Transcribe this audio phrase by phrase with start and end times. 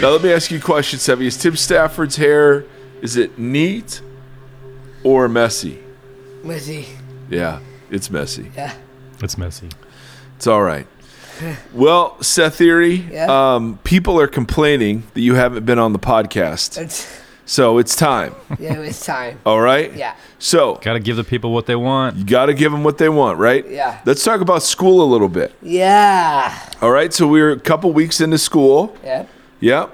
[0.00, 1.22] Now let me ask you a question, Sevy.
[1.22, 2.64] Is Tim Stafford's hair
[3.02, 4.00] is it neat
[5.02, 5.78] or messy?
[6.44, 6.86] Messy.
[7.30, 8.50] Yeah, it's messy.
[8.56, 8.74] Yeah.
[9.22, 9.68] It's messy.
[10.36, 10.86] It's all right.
[11.74, 13.26] Well, Seth Theory, Yeah?
[13.54, 17.06] um, people are complaining that you haven't been on the podcast, It's
[17.44, 18.34] so it's time.
[18.58, 19.38] yeah, it's time.
[19.46, 19.94] All right.
[19.94, 20.14] Yeah.
[20.38, 22.16] So Got to give the people what they want.
[22.16, 23.68] you got to give them what they want, right?
[23.68, 24.00] Yeah.
[24.06, 25.54] Let's talk about school a little bit.
[25.62, 26.58] Yeah.
[26.82, 27.12] All right.
[27.12, 28.96] So we're a couple weeks into school.
[29.04, 29.26] Yeah.
[29.60, 29.92] Yep.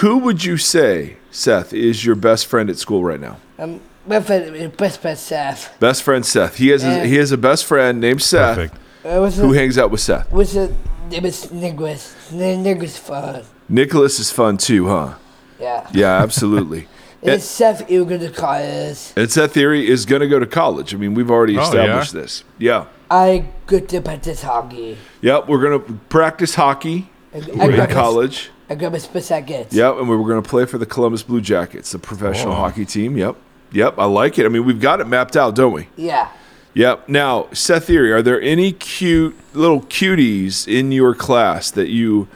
[0.00, 3.38] Who would you say, Seth, is your best friend at school right now?
[3.58, 5.78] Um, my friend, best friend Seth.
[5.80, 6.56] Best friend Seth.
[6.56, 6.96] He has Yeah.
[7.02, 8.74] a, he has a best friend named Seth Perfect.
[9.04, 10.30] Uh, what's who the, hangs out with Seth.
[10.30, 10.72] what's the
[11.10, 12.14] name is Nicholas.
[12.32, 13.42] Nicholas fun.
[13.68, 15.14] Nicholas is fun too, huh?
[15.58, 15.88] Yeah.
[15.92, 16.86] Yeah, absolutely.
[17.22, 19.12] It's Seth you go to college.
[19.14, 20.94] and Seth Theory is going to go to college.
[20.94, 22.20] I mean, we've already Oh, established yeah?
[22.22, 22.44] this.
[22.58, 22.84] Yeah.
[23.10, 24.96] I go to practice hockey.
[25.20, 25.46] Yep.
[25.46, 28.48] We're going to practice hockey I, I in got my- college.
[28.70, 29.72] I got my split seconds.
[29.74, 29.96] Yep.
[29.98, 32.56] And we were going to play for the Columbus Blue Jackets, the professional Oh.
[32.56, 33.16] hockey team.
[33.16, 33.36] Yep.
[33.72, 33.98] Yep.
[33.98, 34.46] I like it.
[34.46, 35.88] I mean, we've got it mapped out, don't we?
[35.96, 36.28] Yeah.
[36.74, 37.08] Yep.
[37.08, 42.28] Now, Seth Theory, are there any cute little cuties in your class that you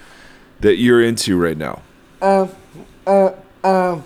[0.60, 1.82] that you're into right now?
[2.20, 2.50] Um,
[3.06, 3.30] uh,
[3.62, 4.04] um,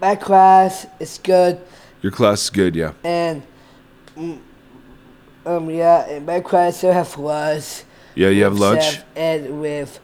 [0.00, 1.60] my class is good,
[2.02, 2.92] Your class is good, yeah.
[3.02, 3.42] and
[4.16, 4.38] mm,
[5.46, 7.82] um, yeah, and my class still have lunch.
[8.14, 9.98] Yeah, you have lunch and with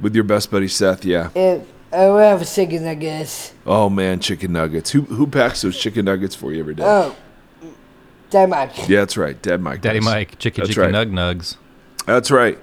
[0.00, 1.30] with your best buddy Seth, yeah.
[1.34, 3.52] and I will have a chicken nuggets.
[3.66, 4.90] Oh man, chicken nuggets.
[4.90, 6.84] Who who packs those chicken nuggets for you every day?
[6.84, 7.16] Oh,
[8.32, 9.40] mike yeah, that's right.
[9.42, 9.80] Dad Mike.
[9.80, 10.04] Daddy does.
[10.04, 10.94] Mike, chicken That's chicky right.
[10.94, 11.56] nug nugs.
[12.06, 12.58] That's right.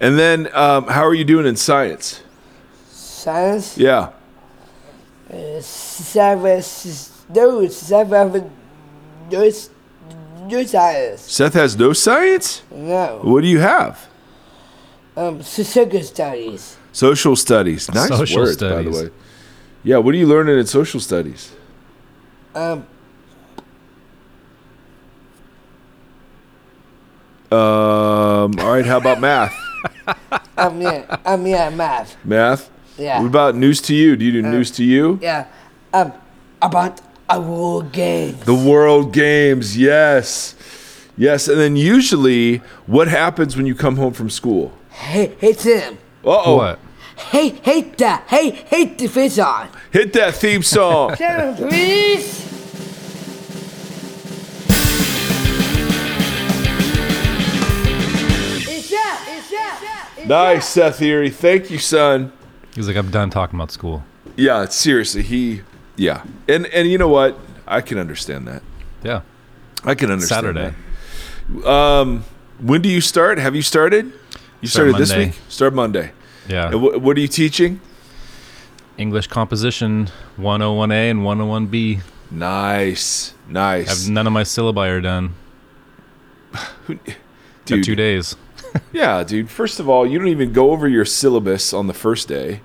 [0.00, 2.22] And then um, how are you doing in science?
[2.90, 3.76] Science.
[3.76, 4.12] Yeah.
[5.28, 6.62] Uh, seven.
[7.34, 8.52] No, seven.
[9.30, 9.50] No,
[10.48, 11.20] no science.
[11.20, 12.62] Seth has no science?
[12.70, 13.20] No.
[13.22, 14.08] What do you have?
[15.18, 16.76] Um, social studies.
[16.92, 17.92] Social studies.
[17.92, 19.10] Nice Social words, by the way.
[19.82, 21.52] Yeah, what are you learning in social studies?
[22.54, 22.86] Um,
[27.50, 29.56] Um, all right, how about math?
[30.58, 32.14] um, yeah, um, yeah, math.
[32.22, 32.70] Math?
[32.98, 33.20] Yeah.
[33.20, 34.16] What about news to you?
[34.16, 35.18] Do you do news to you?
[35.22, 35.46] Yeah.
[35.94, 36.12] Um,
[36.60, 38.36] about a world game.
[38.44, 40.54] The World Games, yes.
[41.16, 44.77] Yes, and then usually what happens when you come home from school?
[44.98, 45.94] Hey, hey Tim.
[46.24, 46.56] Uh-oh.
[46.56, 46.78] What?
[47.16, 48.24] Hey, hate that.
[48.28, 49.68] Hey, hate the fish on.
[49.90, 51.14] Hit that theme song.
[51.16, 52.44] Tim, please.
[58.68, 59.26] It's that.
[59.28, 60.12] It's that.
[60.18, 61.30] It's nice, Seth Erie.
[61.30, 62.32] Thank you, son.
[62.74, 64.04] He's like, I'm done talking about school.
[64.36, 65.62] Yeah, seriously, he
[65.96, 66.22] yeah.
[66.48, 67.38] And and you know what?
[67.66, 68.62] I can understand that.
[69.02, 69.22] Yeah.
[69.84, 70.74] I can understand Saturday.
[71.48, 71.68] that.
[71.68, 72.24] Um
[72.60, 73.38] when do you start?
[73.38, 74.12] Have you started?
[74.60, 75.34] You Start started this week?
[75.48, 76.12] Start Monday.
[76.48, 76.74] Yeah.
[76.74, 77.80] What are you teaching?
[78.96, 80.08] English composition
[80.38, 82.00] 101A and 101B.
[82.30, 83.34] Nice.
[83.48, 83.86] Nice.
[83.88, 85.34] I Have none of my syllabi are done.
[86.86, 87.00] Dude,
[87.66, 88.36] Got two days.
[88.92, 89.48] Yeah, dude.
[89.48, 92.60] First of all, you don't even go over your syllabus on the first day.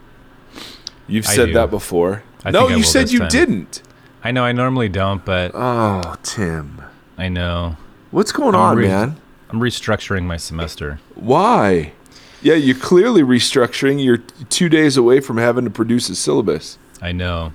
[1.08, 2.24] You've said that before.
[2.44, 3.30] I no, you said you time.
[3.30, 3.82] didn't.
[4.22, 6.82] I know I normally don't, but Oh, Tim.
[7.18, 7.78] I know.
[8.12, 9.16] What's going I'm on, re- man?
[9.54, 11.00] I'm restructuring my semester.
[11.14, 11.94] Why?
[12.42, 14.04] Yeah, you're clearly restructuring.
[14.04, 14.18] You're
[14.50, 16.80] two days away from having to produce a syllabus.
[17.00, 17.54] I know.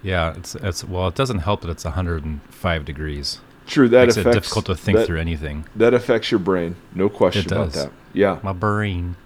[0.00, 3.40] Yeah, it's it's well, it doesn't help that it's 105 degrees.
[3.66, 5.66] True, that Makes it difficult to think that, through anything.
[5.74, 6.76] That affects your brain.
[6.94, 7.90] No question It about that.
[8.14, 9.16] Yeah, My brain.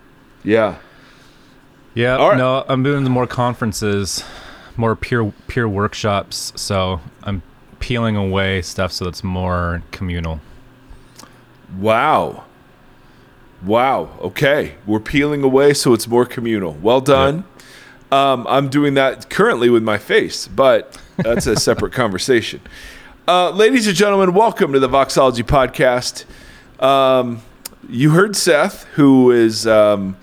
[0.42, 0.78] yeah.
[1.94, 2.38] Yeah, right.
[2.38, 4.24] no, I'm doing more conferences,
[4.78, 6.54] more peer peer workshops.
[6.56, 7.42] So I'm
[7.80, 10.40] peeling away stuff so that's more communal.
[11.78, 12.44] Wow.
[13.64, 14.10] Wow.
[14.20, 16.72] Okay, we're peeling away, so it's more communal.
[16.74, 17.44] Well done.
[18.10, 22.60] Um, I'm doing that currently with my face, but that's a separate conversation.
[23.26, 26.24] Uh, ladies and gentlemen, welcome to the Voxology podcast.
[26.84, 27.40] Um,
[27.88, 29.66] you heard Seth, who is.
[29.66, 30.16] Um,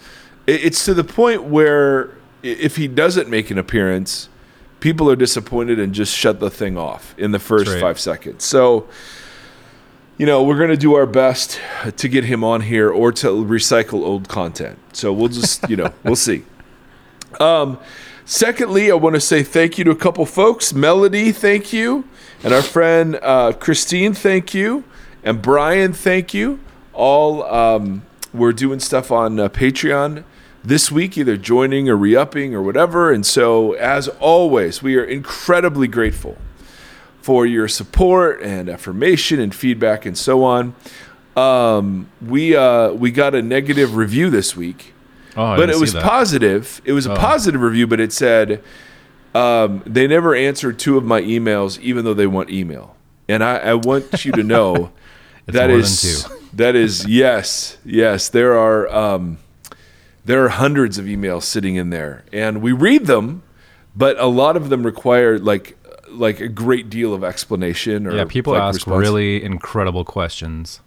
[0.45, 2.11] it- it's to the point where
[2.43, 4.29] if he doesn't make an appearance,
[4.81, 7.81] people are disappointed and just shut the thing off in the first right.
[7.81, 8.43] five seconds.
[8.43, 8.87] So,
[10.19, 11.61] you know, we're going to do our best
[11.95, 14.77] to get him on here or to recycle old content.
[14.91, 16.43] So we'll just, you know, we'll see.
[17.39, 17.79] Um,
[18.25, 20.73] secondly, I want to say thank you to a couple folks.
[20.73, 22.03] Melody, thank you.
[22.43, 24.83] And our friend uh, Christine, thank you.
[25.23, 26.59] And Brian, thank you.
[26.91, 28.01] All um,
[28.33, 30.25] we're doing stuff on uh, Patreon
[30.65, 33.09] this week, either joining or re upping or whatever.
[33.09, 36.37] And so, as always, we are incredibly grateful
[37.29, 40.73] for your support and affirmation and feedback and so on.
[41.37, 44.95] Um, we uh, we got a negative review this week.
[45.37, 46.01] Oh, I but it was that.
[46.01, 46.81] positive.
[46.85, 47.15] It was a Oh.
[47.15, 48.63] positive review, but it said
[49.35, 52.95] um, they never answered two of my emails, even though they want email.
[53.27, 54.91] And I, I want you to know
[55.45, 58.27] that is that is yes, yes.
[58.27, 59.37] There are um,
[60.25, 63.43] there are hundreds of emails sitting in there, and we read them,
[63.95, 65.75] but a lot of them require like
[66.11, 68.07] like a great deal of explanation.
[68.07, 68.99] Or Yeah, people like, ask response.
[69.01, 70.79] really incredible questions.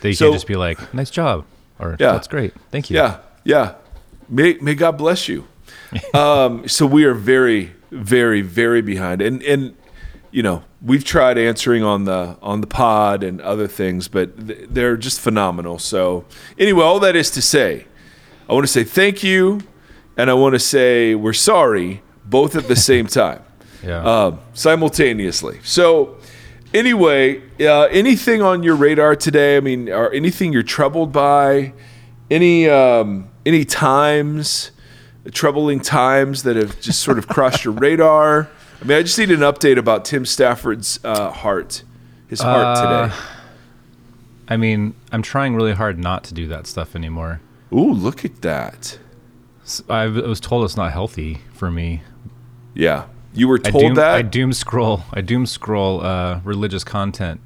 [0.00, 1.44] They So- can just be like, "Nice job,"
[1.78, 2.12] or Yeah.
[2.12, 3.72] "That's great, thank you." Yeah, yeah.
[4.28, 5.44] May may God bless you.
[6.14, 9.74] um, so we are very, very, very behind, and and
[10.30, 14.66] you know we've tried answering on the on the pod and other things, but th-
[14.70, 15.78] they're just phenomenal.
[15.78, 16.24] So
[16.58, 17.86] anyway, all that is to say,
[18.48, 19.60] I want to say thank you,
[20.16, 23.40] and I want to say we're sorry both at the same time
[23.84, 24.02] yeah.
[24.02, 25.60] um, simultaneously.
[25.62, 26.16] So,
[26.74, 29.56] anyway, uh, anything on your radar today?
[29.56, 31.72] I mean, or anything you're troubled by?
[32.30, 34.70] Any um, any times,
[35.32, 38.48] troubling times that have just sort of crossed your radar?
[38.80, 41.82] I mean, I just need an update about Tim Stafford's uh, heart,
[42.28, 43.16] his heart Uh, today.
[44.50, 47.40] I mean, I'm trying really hard not to do that stuff anymore.
[47.72, 48.98] Ooh, look at that!
[49.88, 52.02] I was told it's not healthy for me.
[52.74, 53.04] Yeah,
[53.34, 54.14] you were I told doom, that.
[54.14, 55.02] I doom scroll.
[55.12, 57.40] I doom scroll uh, religious content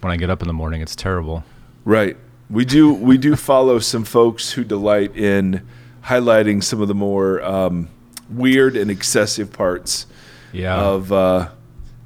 [0.00, 0.80] when I get up in the morning.
[0.82, 1.44] It's terrible.
[1.84, 2.16] Right.
[2.50, 5.66] We do we do follow some folks who delight in
[6.04, 7.88] highlighting some of the more um,
[8.30, 10.06] weird and excessive parts
[10.52, 10.76] Yeah.
[10.80, 11.48] of uh,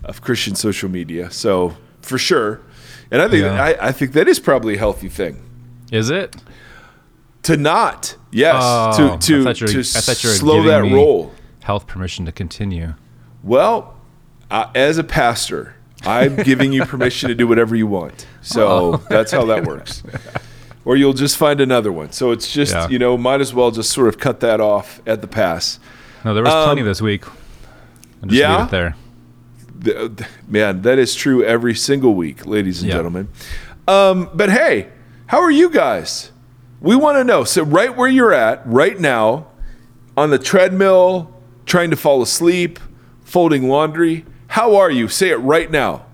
[0.05, 1.31] of Christian social media.
[1.31, 2.61] So for sure,
[3.11, 3.63] and I think Yeah.
[3.63, 5.43] I, I think that is probably a healthy thing
[5.93, 6.35] Is it?
[7.43, 10.35] to not yes Oh, to I to thought you were- to I thought you were
[10.37, 11.33] slow that roll.
[11.63, 12.95] Health permission to continue.
[13.43, 13.95] Well,
[14.51, 15.75] uh, as a pastor,
[16.05, 18.27] I'm giving you permission to do whatever you want.
[18.41, 18.97] So Oh.
[19.09, 20.03] that's how that works.
[20.85, 22.13] Or you'll just find another one.
[22.13, 22.89] So it's just, Yeah.
[22.89, 25.79] you know, might as well just sort of cut that off at the pass.
[26.25, 27.25] No, there was plenty Um, this week.
[28.27, 28.57] Yeah?
[28.59, 28.97] leave it there.
[29.85, 33.29] Th- th- Man, that is true every single week, ladies and gentlemen.
[33.89, 34.89] Um, but hey,
[35.27, 36.33] how are you guys?
[36.81, 37.45] We want to know.
[37.45, 39.47] So, right where you're at right now,
[40.17, 41.31] on the treadmill,
[41.71, 42.81] trying to fall asleep,
[43.23, 45.07] folding laundry, how are you?
[45.07, 46.05] Say it right now.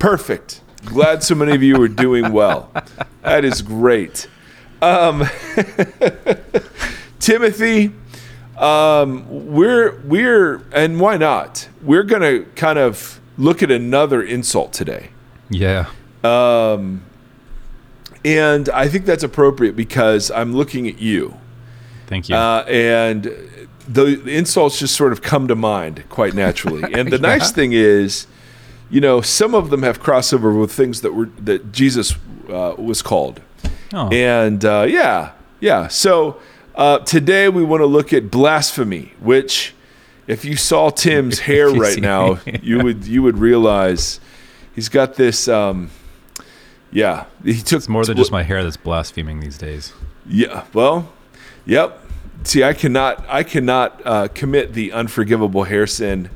[0.00, 0.60] Perfect.
[0.86, 2.72] Glad so many of you are doing well.
[3.22, 4.26] That is great.
[4.82, 5.24] Um,
[7.20, 7.92] Timothy,
[8.58, 9.24] um,
[9.54, 11.68] we're we're and why not?
[11.82, 15.10] We're gonna kind of look at another insult today,
[15.48, 15.86] Yeah.
[16.24, 17.02] Um,
[18.24, 21.36] and I think that's appropriate because I'm looking at you,
[22.06, 22.34] Thank you.
[22.36, 23.26] uh, and
[23.92, 26.94] the, insults just sort of come to mind quite naturally.
[27.00, 28.26] And the nice thing is,
[28.90, 32.14] you know, some of them have crossover with things that were that Jesus
[32.48, 33.40] uh, was called.
[33.92, 34.08] oh.
[34.08, 35.88] And uh, yeah, yeah.
[35.88, 36.40] So
[36.74, 39.74] uh, today we want to look at blasphemy, which,
[40.26, 44.20] if you saw Tim's hair right now, you would you would realize
[44.74, 45.48] he's got this.
[45.48, 45.90] Um,
[46.92, 49.92] yeah, he took it's more than just my hair that's blaspheming these days.
[50.26, 51.12] Yeah, well,
[51.64, 52.04] yep.
[52.44, 56.30] See, I cannot I cannot uh, commit the unforgivable hair sin.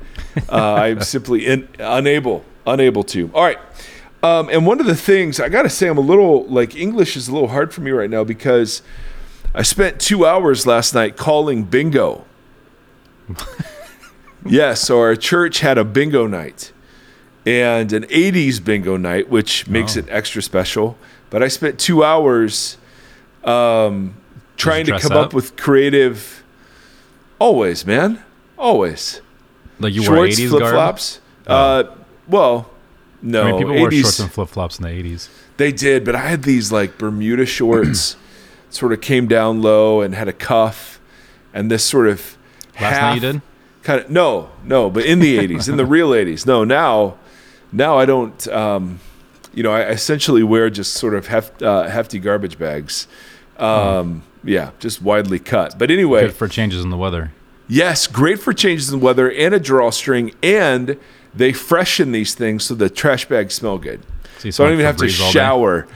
[0.51, 3.31] Uh, I'm simply in, unable unable to.
[3.35, 3.59] All right.
[4.23, 7.17] Um, and one of the things I got to say, I'm a little like English
[7.17, 8.83] is a little hard for me right now because
[9.55, 12.25] I spent two hours last night calling bingo.
[14.47, 16.73] yes, so our church had a bingo night
[17.47, 20.01] and an 80s bingo night, which makes Oh.
[20.01, 20.97] it extra special.
[21.31, 22.79] But I spent two hours
[23.45, 24.15] um,
[24.65, 25.27] trying to come up?
[25.27, 26.43] up with creative.
[27.39, 28.23] Always, man.
[28.59, 29.21] Always.
[29.79, 30.75] Like you wore 80s flip garb.
[30.75, 31.21] flops.
[31.47, 31.85] Uh,
[32.29, 32.71] well,
[33.23, 33.43] no.
[33.43, 35.29] I mean, people wore 80s shorts and flip flops in the 80s.
[35.57, 38.17] they did, but I had these like Bermuda shorts,
[38.71, 41.01] sort of came down low and had a cuff,
[41.53, 42.37] and this sort of
[42.81, 43.43] Last night you did?
[43.83, 46.47] kind of no, no, but in the '80s, in the real '80s.
[46.47, 47.17] No, now,
[47.73, 48.47] now I don't.
[48.49, 49.01] Um,
[49.53, 53.07] you know, I essentially wear just sort of heft, uh, hefty garbage bags.
[53.57, 55.79] Um, Yeah, just widely cut.
[55.79, 57.33] But anyway, Good for changes in the weather.
[57.67, 60.99] Yes, great for changes in weather and a drawstring, and
[61.35, 64.01] they freshen these things so the trash bags smell good.
[64.39, 65.33] See So I don't even have to Febreze all day.
[65.33, 65.87] shower.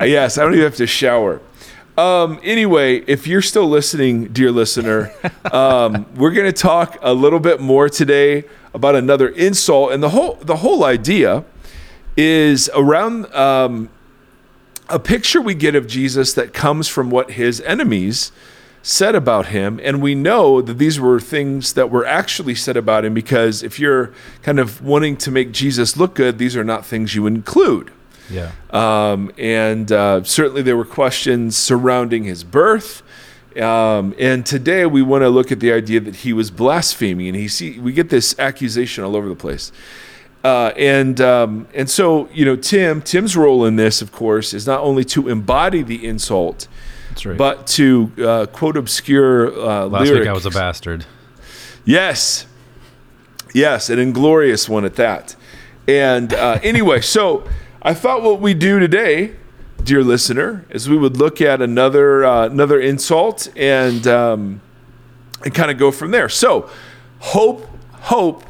[0.00, 1.40] Uh, yes, I don't even have to shower.
[1.98, 5.12] Um, anyway, if you're still listening, dear listener,
[5.52, 10.10] um, we're going to talk a little bit more today about another insult, and the
[10.10, 11.44] whole the whole idea
[12.16, 13.88] is around um,
[14.88, 18.32] a picture we get of Jesus that comes from what his enemies
[18.82, 19.80] said about him.
[19.82, 23.78] And we know that these were things that were actually said about him because if
[23.78, 27.90] you're kind of wanting to make Jesus look good, these are not things you include.
[28.30, 28.52] Yeah.
[28.70, 33.02] Um, and uh, certainly there were questions surrounding his birth.
[33.56, 37.36] Um, and today we want to look at the idea that he was blaspheming, and
[37.36, 39.72] he see we get this accusation all over the place.
[40.44, 44.66] Uh, and um, and so you know Tim Tim's role in this, of course, is
[44.66, 46.68] not only to embody the insult,
[47.10, 47.36] That's right.
[47.36, 50.20] but to uh, quote obscure uh, Last lyrics.
[50.20, 51.04] week I was a bastard.
[51.84, 52.46] Yes.
[53.54, 55.34] Yes, an inglorious one at that.
[55.88, 57.48] And uh, anyway, so
[57.82, 59.34] I thought what we do today,
[59.82, 64.60] dear listener, is we would look at another uh, another insult and um,
[65.44, 66.28] and kind of go from there.
[66.28, 66.70] So,
[67.20, 68.44] hope, hope,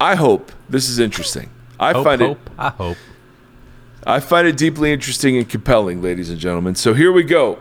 [0.00, 1.50] I hope this is interesting.
[1.78, 2.96] I Hope, find hope, it I hope.
[4.06, 6.74] I find it deeply interesting and compelling, ladies and gentlemen.
[6.74, 7.58] So here we go.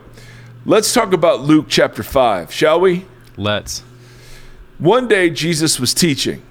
[0.66, 3.06] Let's talk about Luke chapter five, shall we?
[3.38, 3.84] Let's.
[4.78, 6.42] One day Jesus was teaching,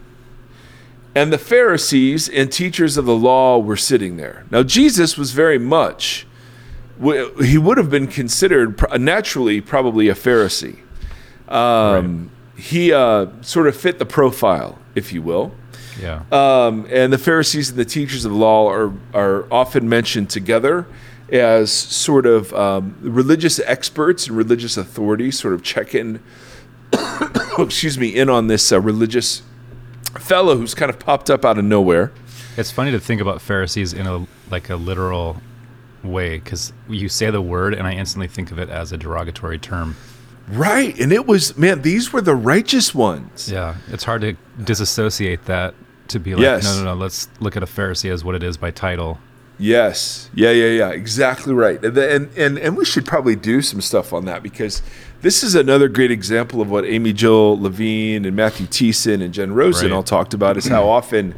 [1.14, 4.46] and the Pharisees and teachers of the law were sitting there.
[4.50, 6.26] Now, Jesus was very much,
[7.42, 10.78] he would have been considered naturally probably a Pharisee.
[11.48, 15.52] Um, He uh, sort of fit the profile, if you will.
[16.00, 16.22] Yeah.
[16.32, 20.86] Um, and the Pharisees and the teachers of the law are, are often mentioned together
[21.30, 26.22] as sort of um, religious experts and religious authorities, sort of check in,
[27.58, 29.42] excuse me, in on this uh, religious
[30.18, 32.12] fellow who's kind of popped up out of nowhere.
[32.56, 35.40] It's funny to think about Pharisees in a like a literal
[36.04, 39.58] way because you say the word and I instantly think of it as a derogatory
[39.58, 39.96] term.
[40.48, 40.98] Right.
[41.00, 43.50] And it was, man, these were the righteous ones.
[43.50, 45.74] Yeah, it's hard to disassociate that
[46.08, 46.64] to be like, Yes.
[46.64, 47.00] no, no, no.
[47.00, 49.18] Let's look at a Pharisee as what it is by title.
[49.58, 50.30] Yes.
[50.34, 50.90] Yeah, yeah, yeah.
[50.90, 51.82] Exactly right.
[51.84, 54.82] And, and and and we should probably do some stuff on that because
[55.22, 59.52] this is another great example of what Amy Jill Levine and Matthew Thiessen and Jen
[59.52, 59.94] Rosen Right.
[59.96, 61.34] all talked about is how often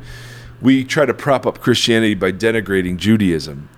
[0.62, 3.68] we try to prop up Christianity by denigrating Judaism.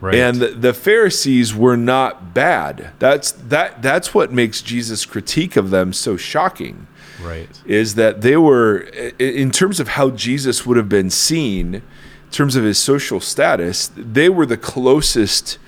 [0.00, 0.14] Right.
[0.14, 2.92] And the, the Pharisees were not bad.
[3.00, 6.86] That's that that's what makes Jesus' critique of them so shocking
[7.22, 7.48] right.
[7.66, 8.78] is that they were
[9.18, 11.82] in terms of how Jesus would have been seen in
[12.30, 15.58] terms of his social status they were the closest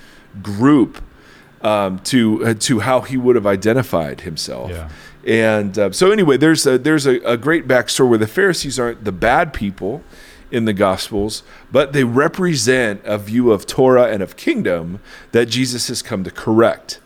[0.42, 1.02] group
[1.62, 4.88] um, to uh, to how he would have identified himself Yeah.
[5.25, 9.04] and uh, so anyway there's a there's a, a great backstory where the Pharisees aren't
[9.04, 10.02] the bad people
[10.50, 15.00] in the gospels but they represent a view of Torah and of kingdom
[15.32, 17.00] that Jesus has come to correct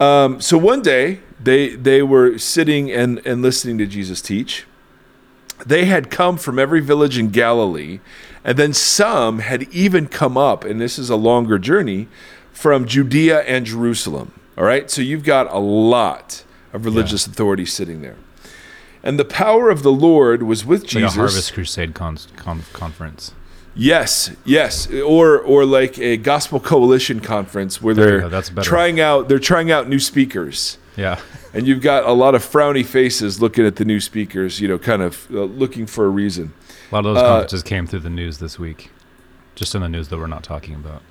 [0.00, 4.66] um, so one day they they were sitting and, and listening to Jesus teach.
[5.64, 8.00] They had come from every village in Galilee,
[8.44, 12.06] and then some had even come up, and this is a longer journey,
[12.52, 14.32] from Judea and Jerusalem.
[14.56, 18.16] All right, so you've got a lot of religious authorities sitting there.
[19.02, 21.16] And the power of the Lord was with It's like Jesus.
[21.16, 23.32] a Harvest Crusade con- con- conference.
[23.74, 29.38] Yes, yes, or or like a gospel coalition conference where they're go, trying out they're
[29.38, 30.78] trying out new speakers.
[30.96, 31.20] Yeah.
[31.54, 34.78] And you've got a lot of frowny faces looking at the new speakers, you know,
[34.78, 36.52] kind of uh, looking for a reason.
[36.90, 38.90] A lot of those Uh, conferences came through the news this week.
[39.54, 41.02] Just in the news that we're not talking about.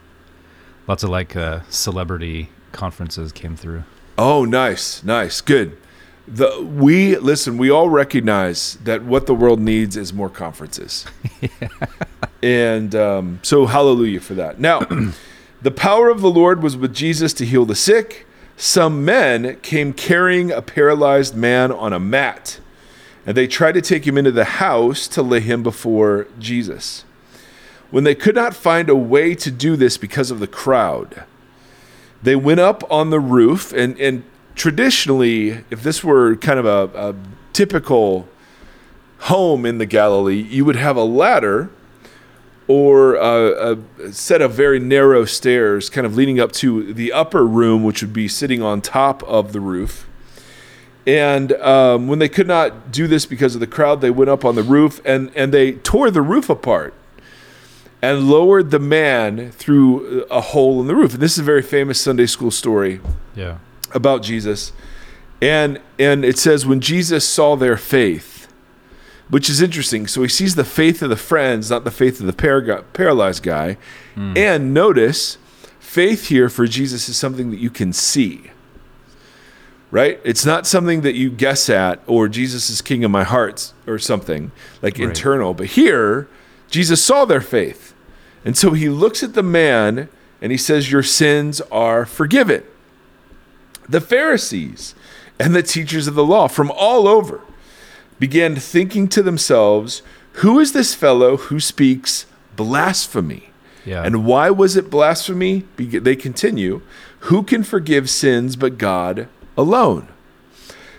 [0.88, 3.84] Lots of like uh, celebrity conferences came through.
[4.17, 5.77] Oh, nice, nice, good.
[6.27, 7.58] The we listen.
[7.58, 11.06] We all recognize that what the world needs is more conferences,
[12.44, 14.60] and um, so hallelujah for that.
[14.60, 14.79] Now,
[15.62, 18.26] the power of the Lord was with Jesus to heal the sick.
[18.59, 22.59] Some men came carrying a paralyzed man on a mat,
[23.23, 27.05] and they tried to take him into the house to lay him before Jesus.
[27.91, 31.23] When they could not find a way to do this because of the crowd,
[32.23, 34.23] they went up on the roof and, and
[34.55, 37.15] traditionally if this were kind of a, a
[37.53, 38.27] typical
[39.19, 41.69] home in the galilee you would have a ladder
[42.67, 47.45] or a, a set of very narrow stairs kind of leading up to the upper
[47.45, 50.05] room which would be sitting on top of the roof
[51.05, 54.43] and um, when they could not do this because of the crowd they went up
[54.43, 56.93] on the roof and, and they tore the roof apart
[58.01, 61.13] and lowered the man through a hole in the roof.
[61.13, 63.00] And this is a very famous Sunday school story
[63.36, 63.57] Yeah.
[63.93, 64.71] about Jesus.
[65.41, 68.37] And and it says when Jesus saw their faith,
[69.29, 70.07] which is interesting.
[70.07, 73.43] So he sees the faith of the friends, not the faith of the par- paralyzed
[73.43, 73.77] guy.
[74.15, 74.34] Hmm.
[74.38, 75.38] And notice,
[75.79, 78.51] faith here for Jesus is something that you can see.
[79.89, 80.19] Right?
[80.25, 83.98] It's not something that you guess at or Jesus is king of my hearts or
[83.98, 85.07] something like Right.
[85.07, 85.53] internal.
[85.53, 86.27] But here,
[86.69, 87.93] Jesus saw their faith.
[88.43, 90.10] And so he looks at the man
[90.41, 92.63] and he says, Your sins are forgiven.
[93.88, 94.93] The Pharisees
[95.39, 97.41] and the teachers of the law from all over
[98.19, 100.01] began thinking to themselves,
[100.33, 103.51] Who is this fellow who speaks blasphemy?
[103.86, 104.03] Yeah.
[104.03, 105.63] And why was it blasphemy?
[105.77, 106.81] They continue,
[107.21, 110.09] who can forgive sins but God alone?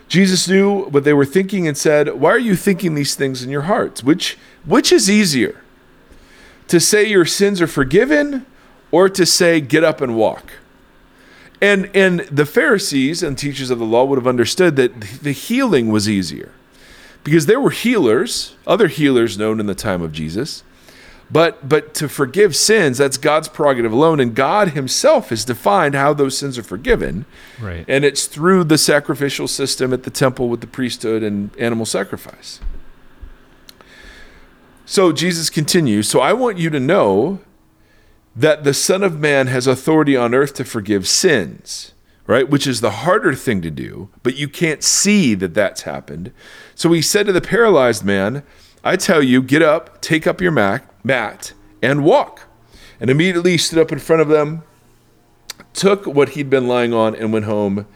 [0.08, 3.50] Jesus knew what they were thinking and said, "Why are you thinking these things in
[3.50, 4.02] your hearts?
[4.02, 5.60] Which which is easier?
[6.68, 8.46] To say your sins are forgiven
[8.90, 10.52] or to say get up and walk?"
[11.60, 15.88] And and the Pharisees and teachers of the law would have understood that the healing
[15.88, 16.52] was easier.
[17.28, 20.64] Because there were healers, other healers known in the time of Jesus.
[21.30, 26.14] But but to forgive sins, that's God's prerogative alone, and God Himself has defined how
[26.14, 27.26] those sins are forgiven.
[27.60, 27.84] Right.
[27.86, 32.60] And it's through the sacrificial system at the temple with the priesthood and animal sacrifice.
[34.86, 36.08] So Jesus continues.
[36.08, 37.40] So I want you to know
[38.34, 41.92] that the Son of Man has authority on earth to forgive sins,
[42.28, 42.48] right?
[42.48, 46.30] Which is the harder thing to do, but you can't see that that's happened.
[46.76, 48.44] So he said to the paralyzed man,
[48.84, 52.42] I tell you, get up, take up your mat, and walk.
[53.00, 54.62] And immediately he stood up in front of them,
[55.72, 57.86] took what he'd been lying on, and went home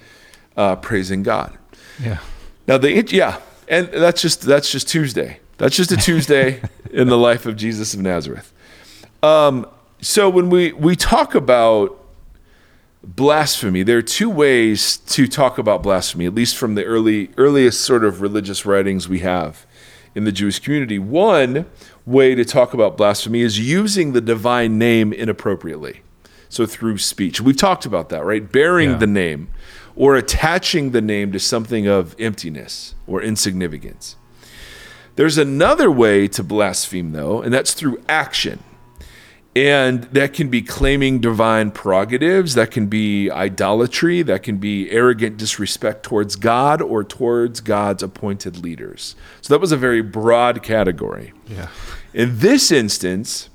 [0.56, 1.56] uh, praising God.
[2.02, 2.18] Yeah.
[2.66, 5.40] Now the yeah, and that's just that's just Tuesday.
[5.58, 8.52] That's just a Tuesday in the life of Jesus of Nazareth.
[9.22, 9.66] Um,
[10.00, 12.01] so when we we talk about
[13.04, 17.80] blasphemy, there are two ways to talk about blasphemy, at least from the early earliest
[17.80, 19.66] sort of religious writings we have
[20.14, 20.98] in the Jewish community.
[20.98, 21.66] One
[22.06, 26.02] way to talk about blasphemy is using the divine name inappropriately.
[26.48, 27.40] So through speech.
[27.40, 28.50] We've talked about that, right?
[28.50, 28.96] Bearing Yeah.
[28.98, 29.48] the name
[29.96, 34.16] or attaching the name to something of emptiness or insignificance.
[35.16, 38.60] There's another way to blaspheme, though, and that's through action.
[39.54, 45.36] And that can be claiming divine prerogatives, that can be idolatry, that can be arrogant
[45.36, 49.14] disrespect towards God or towards God's appointed leaders.
[49.42, 51.34] So that was a very broad category.
[51.46, 51.68] Yeah.
[52.14, 53.50] In this instance,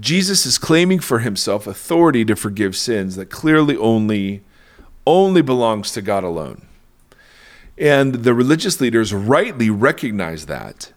[0.00, 4.42] Jesus is claiming for himself authority to forgive sins that clearly only
[5.06, 6.66] only belongs to God alone.
[7.76, 10.93] And the religious leaders rightly recognize that.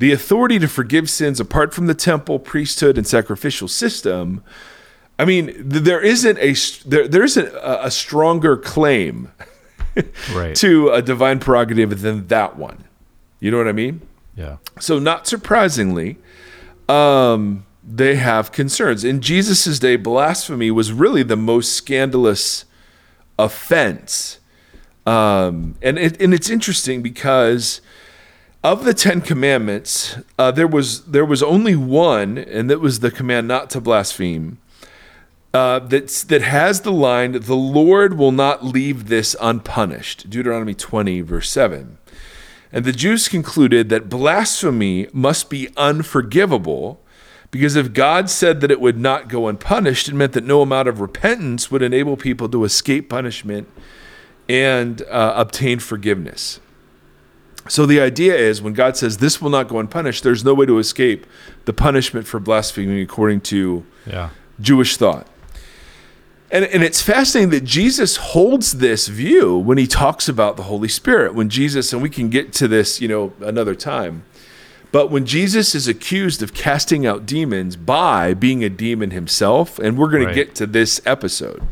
[0.00, 4.42] The authority to forgive sins apart from the temple, priesthood, and sacrificial system.
[5.18, 6.54] I mean, there isn't a
[6.88, 9.30] there, there isn't a, a stronger claim
[10.32, 10.56] Right.
[10.56, 12.84] to a divine prerogative than that one.
[13.40, 14.00] You know what I mean?
[14.36, 14.56] yeah.
[14.78, 16.16] So, not surprisingly,
[16.88, 19.04] um, they have concerns.
[19.04, 22.64] In Jesus' day, blasphemy was really the most scandalous
[23.38, 24.38] offense.
[25.04, 27.80] Um, and, it, and it's interesting because
[28.62, 33.10] of the Ten Commandments, uh, there, was, there was only one, and that was the
[33.10, 34.58] command not to blaspheme.
[35.52, 40.30] Uh, that's, that has the line, the Lord will not leave this unpunished.
[40.30, 41.98] Deuteronomy 20, verse 7.
[42.72, 47.00] And the Jews concluded that blasphemy must be unforgivable
[47.50, 50.86] because if God said that it would not go unpunished, it meant that no amount
[50.86, 53.68] of repentance would enable people to escape punishment
[54.48, 56.60] and uh, obtain forgiveness.
[57.68, 60.66] So the idea is when God says this will not go unpunished, there's no way
[60.66, 61.26] to escape
[61.66, 64.30] the punishment for blasphemy according to Yeah.
[64.60, 65.26] Jewish thought.
[66.52, 70.88] And, and it's fascinating that Jesus holds this view when he talks about the Holy
[70.88, 71.32] Spirit.
[71.34, 74.24] When Jesus, and we can get to this, you know, another time,
[74.90, 79.96] but when Jesus is accused of casting out demons by being a demon himself, and
[79.96, 80.34] we're going Right.
[80.34, 81.62] to get to this episode,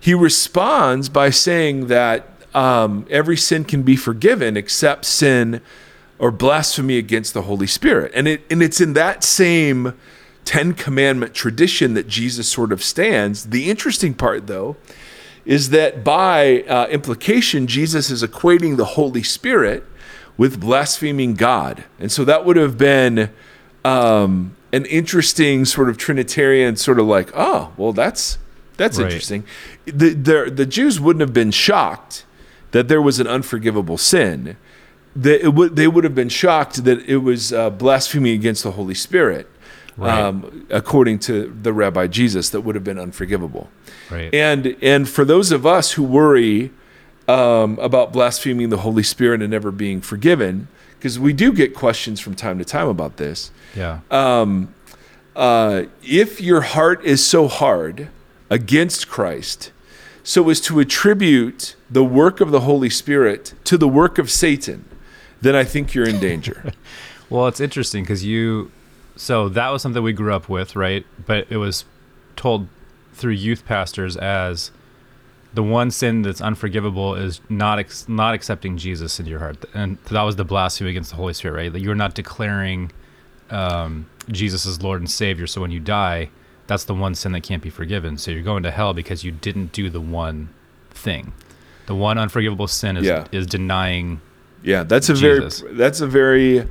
[0.00, 5.60] he responds by saying that um, every sin can be forgiven except sin
[6.18, 8.10] or blasphemy against the Holy Spirit.
[8.14, 9.92] And it and it's in that same
[10.46, 13.50] Ten Commandment tradition that Jesus sort of stands.
[13.50, 14.76] The interesting part, though,
[15.44, 19.84] is that by uh, implication, Jesus is equating the Holy Spirit
[20.38, 21.84] with blaspheming God.
[21.98, 23.30] And so that would have been
[23.84, 28.38] um, an interesting sort of Trinitarian sort of like, oh, well, that's
[28.76, 29.06] that's Right.
[29.06, 29.44] interesting.
[29.84, 32.24] The, the the Jews wouldn't have been shocked
[32.76, 34.56] that there was an unforgivable sin.
[35.24, 38.72] They, it would, they would have been shocked that it was uh, blasphemy against the
[38.72, 39.48] Holy Spirit,
[39.96, 40.20] Right.
[40.20, 43.70] um, according to the Rabbi Jesus, that would have been unforgivable.
[44.10, 44.28] Right.
[44.34, 46.70] And and for those of us who worry
[47.28, 52.20] um, about blaspheming the Holy Spirit and never being forgiven, because we do get questions
[52.20, 53.50] from time to time about this.
[53.74, 54.00] yeah.
[55.34, 58.08] Uh, if your heart is so hard
[58.48, 59.70] against Christ,
[60.26, 64.84] so as to attribute the work of the Holy Spirit to the work of Satan,
[65.40, 66.72] then I think you're in danger.
[67.28, 68.70] Well, it's interesting because you,
[69.16, 71.04] so that was something we grew up with, right?
[71.26, 71.84] But it was
[72.36, 72.68] told
[73.14, 74.70] through youth pastors as
[75.52, 79.98] the one sin that's unforgivable is not ex- not accepting Jesus into your heart, and
[80.04, 81.72] that was the blasphemy against the Holy Spirit, right?
[81.72, 82.92] That you're not declaring
[83.50, 85.48] um, Jesus as Lord and Savior.
[85.48, 86.30] So when you die,
[86.66, 88.18] that's the one sin that can't be forgiven.
[88.18, 90.48] So you're going to hell because you didn't do the one
[90.90, 91.32] thing.
[91.86, 93.26] The one unforgivable sin is Yeah.
[93.32, 94.20] is denying.
[94.62, 95.60] Yeah, that's a Jesus.
[95.60, 96.66] very that's a very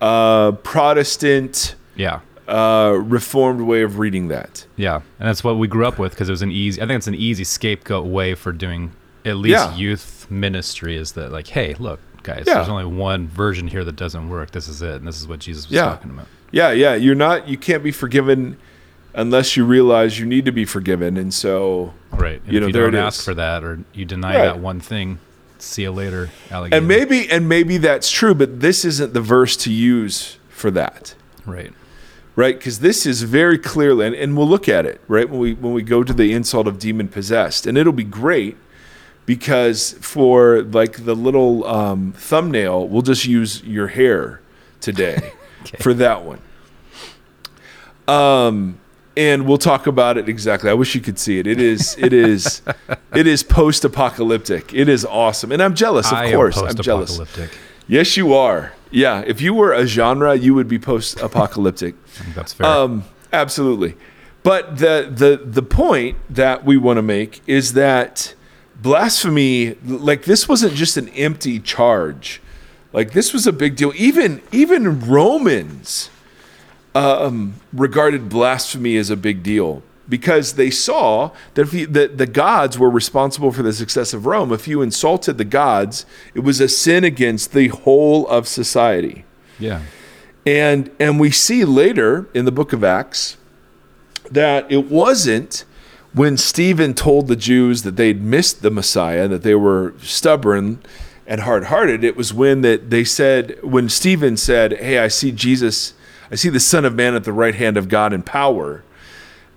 [0.00, 4.66] uh, Protestant Yeah, uh, reformed way of reading that.
[4.76, 6.80] yeah, and that's what we grew up with because it was an easy.
[6.80, 8.92] I think it's an easy scapegoat way for doing
[9.24, 9.74] at least Yeah.
[9.74, 10.96] youth ministry.
[10.96, 12.54] Is that like, hey, look, guys, Yeah.
[12.54, 14.52] there's only one version here that doesn't work.
[14.52, 15.84] This is it, and this is what Jesus was Yeah.
[15.86, 16.26] talking about.
[16.52, 18.56] Yeah, yeah, you're not you can't be forgiven
[19.16, 22.40] unless you realize you need to be forgiven, and so Right.
[22.44, 23.24] And You know, you there don't ask is.
[23.24, 24.44] for that or you deny Right.
[24.44, 25.18] that one thing,
[25.58, 26.76] see you later, alligator.
[26.78, 31.14] and maybe and maybe that's true, but this isn't the verse to use for that.
[31.44, 31.72] right.
[32.36, 35.54] right because this is very clearly and, and we'll look at it right when we
[35.54, 38.56] when we go to the insult of demon possessed and it'll be great
[39.26, 44.40] because for like the little um, thumbnail we'll just use your hair
[44.80, 45.32] today
[45.80, 46.40] for that one
[48.08, 48.78] um
[49.16, 50.68] and we'll talk about it exactly.
[50.70, 51.46] I wish you could see it.
[51.46, 52.62] It is it is
[53.14, 54.74] it is post-apocalyptic.
[54.74, 55.52] It is awesome.
[55.52, 56.56] And i'm jealous of I course.
[56.58, 57.20] I'm jealous.
[57.88, 58.72] yes you are.
[58.90, 61.94] Yeah if you were a genre you would be post-apocalyptic.
[62.34, 62.66] That's fair.
[62.66, 63.96] um, absolutely.
[64.42, 68.34] But the the the point that we want to make is that
[68.80, 72.40] blasphemy, like this, wasn't just an empty charge.
[72.92, 73.92] Like this was a big deal.
[73.96, 76.10] Even even Romans
[76.96, 82.26] um, regarded blasphemy as a big deal because they saw that if you, that the
[82.26, 84.52] gods were responsible for the success of Rome.
[84.52, 89.24] If you insulted the gods, it was a sin against the whole of society.
[89.58, 89.82] yeah.
[90.46, 93.36] And and we see later in the book of Acts
[94.30, 95.64] that it wasn't
[96.14, 100.78] when Stephen told the Jews that they'd missed the Messiah, that they were stubborn
[101.26, 102.04] and hard-hearted.
[102.04, 105.94] It was when that they said when Stephen said, "Hey, I see Jesus,
[106.30, 108.82] I see the Son of Man at the right hand of God in power."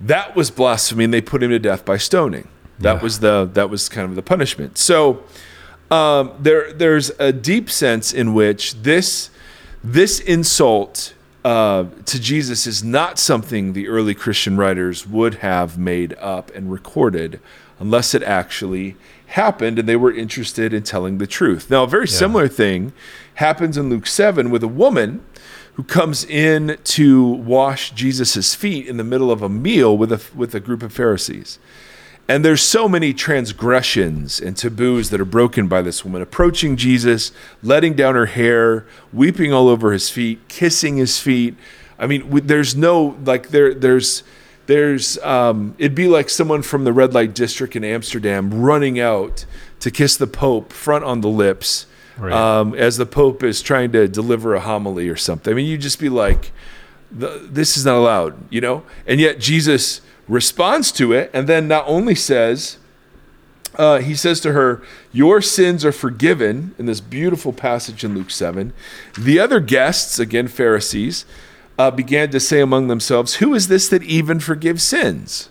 [0.02, 2.48] That was blasphemy, and they put him to death by stoning.
[2.80, 3.02] That Yeah.
[3.02, 4.78] was the that was kind of the punishment.
[4.78, 5.24] So
[5.92, 9.30] um, there there's a deep sense in which this
[9.84, 16.14] this insult uh, to Jesus is not something the early Christian writers would have made
[16.20, 17.40] up and recorded
[17.80, 18.96] unless it actually
[19.28, 21.70] happened and they were interested in telling the truth.
[21.70, 22.92] Now, a very similar thing
[23.36, 25.24] happens in Luke 7 with a woman
[25.80, 30.22] who comes in to wash Jesus' feet in the middle of a meal with a,
[30.36, 31.58] with a group of Pharisees.
[32.28, 37.32] And there's so many transgressions and taboos that are broken by this woman approaching Jesus,
[37.64, 41.56] letting down her hair, weeping all over his feet, kissing his feet.
[41.98, 44.24] I mean, there's no like there there's
[44.66, 49.46] there's um, it'd be like someone from the red light district in Amsterdam running out
[49.80, 51.86] to kiss the Pope front on the lips
[52.20, 52.34] Right.
[52.34, 55.52] um, as the Pope is trying to deliver a homily or something.
[55.52, 56.52] I mean, you just be like,
[57.12, 58.84] this is not allowed, you know?
[59.08, 62.78] And yet Jesus responds to it and then not only says,
[63.76, 68.32] uh, he says to her, Your sins are forgiven in this beautiful passage in Luke
[68.32, 68.74] 7.
[69.18, 71.26] The other guests, again, Pharisees,
[71.78, 75.50] uh, began to say among themselves, Who is this that even forgives sins?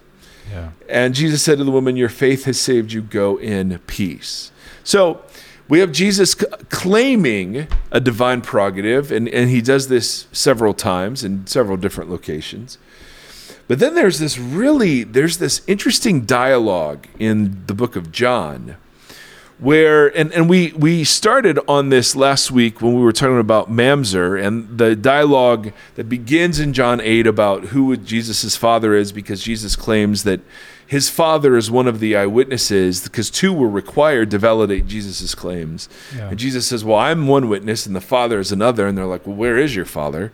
[0.50, 0.70] Yeah.
[0.88, 3.02] And Jesus said to the woman, Your faith has saved you.
[3.02, 4.50] Go in peace.
[4.83, 5.22] So
[5.68, 11.22] we have Jesus c- claiming a divine prerogative, and, and he does this several times
[11.22, 12.78] in several different locations.
[13.66, 18.76] But then there's this really there's this interesting dialogue in the book of John
[19.59, 23.70] where and, and we we started on this last week when we were talking about
[23.70, 29.42] Mamzer and the dialogue that begins in John 8 about who Jesus' father is because
[29.42, 30.40] Jesus claims that
[30.88, 35.88] his father is one of the eyewitnesses because two were required to validate Jesus' claims.
[36.16, 36.31] Yeah.
[36.31, 38.87] And Jesus says, Well, I'm one witness and the father is another.
[38.87, 40.33] And they're like, Well, where is your father?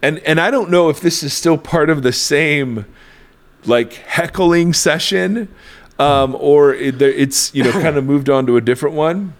[0.00, 2.86] And and I don't know if this is still part of the same
[3.66, 5.48] like heckling session
[5.98, 9.34] um, or it, it's you know kind of moved on to a different one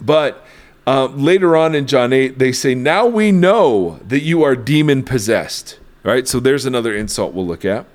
[0.00, 0.44] but
[0.86, 5.02] uh, later on in john 8 they say now we know that you are demon
[5.02, 7.86] possessed right so there's another insult we'll look at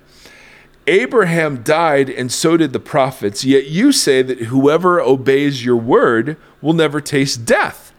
[0.88, 6.38] abraham died and so did the prophets yet you say that whoever obeys your word
[6.62, 7.92] will never taste death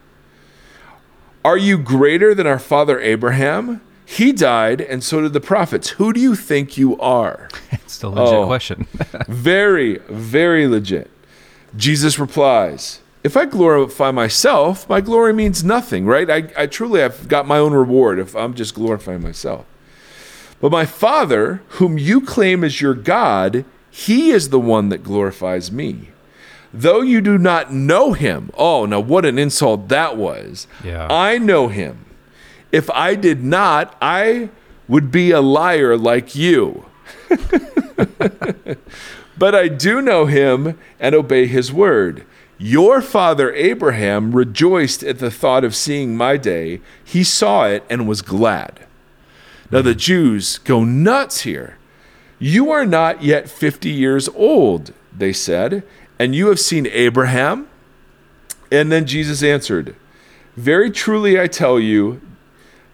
[1.43, 6.13] are you greater than our father abraham he died and so did the prophets who
[6.13, 8.45] do you think you are It's a legit Oh.
[8.45, 8.85] question.
[9.27, 11.09] very, very legit.
[11.77, 16.29] Jesus replies, If I glorify myself, my glory means nothing, right?
[16.29, 19.65] I, I truly have got my own reward if I'm just glorifying myself.
[20.59, 25.71] But my Father, whom you claim as your God, he is the one that glorifies
[25.71, 26.09] me.
[26.73, 30.67] Though you do not know him, oh, now what an insult that was.
[30.83, 31.07] Yeah.
[31.09, 32.05] I know him.
[32.71, 34.49] If I did not, I
[34.87, 36.85] would be a liar like you.
[39.37, 42.25] but I do know him and obey his word.
[42.57, 46.81] Your father Abraham rejoiced at the thought of seeing my day.
[47.03, 48.86] He saw it and was glad.
[49.71, 51.77] Now the Jews go nuts here.
[52.39, 55.83] You are not yet 50 years old, they said,
[56.19, 57.67] and you have seen Abraham?
[58.71, 59.95] And then Jesus answered,
[60.55, 62.21] Very truly I tell you,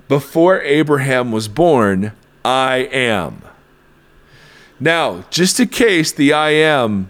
[0.07, 3.41] before Abraham was born, I am.
[4.79, 7.09] Now, just in case the I am,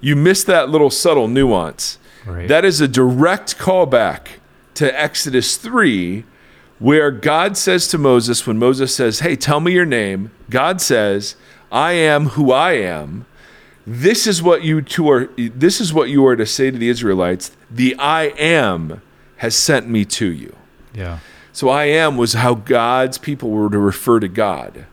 [0.00, 1.98] you missed that little subtle nuance.
[2.24, 2.48] Right.
[2.48, 4.38] That is a direct callback
[4.74, 6.24] to Exodus 3,
[6.80, 11.36] where God says to Moses, when Moses says, Hey, tell me your name, God says,
[11.70, 13.26] I am who I am.
[13.86, 16.88] This is what you two are this is what you are to say to the
[16.88, 17.56] Israelites.
[17.70, 19.02] The I am
[19.36, 20.54] has sent me to you.
[20.94, 21.18] Yeah.
[21.52, 24.86] So I am was how God's people were to refer to God.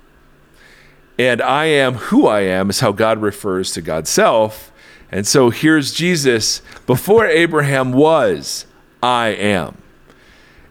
[1.19, 4.71] And I am who I am is how God refers to God's self.
[5.11, 8.65] And so here's Jesus before Abraham was,
[9.01, 9.77] I am.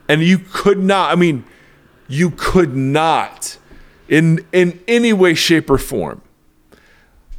[0.09, 1.45] And you could not, I mean,
[2.09, 3.59] you could not
[4.09, 6.23] in in any way, shape, or form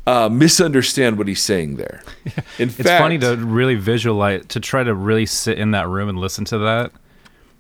[0.06, 2.01] uh, misunderstand what he's saying there.
[2.60, 6.08] In It's fact, funny to really visualize, to try to really sit in that room
[6.08, 6.91] and listen to that.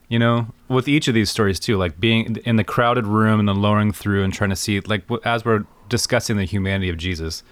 [0.07, 3.49] You know, with each of these stories too, like being in the crowded room and
[3.49, 7.43] then lowering through and trying to see, like as we're discussing the humanity of Jesus,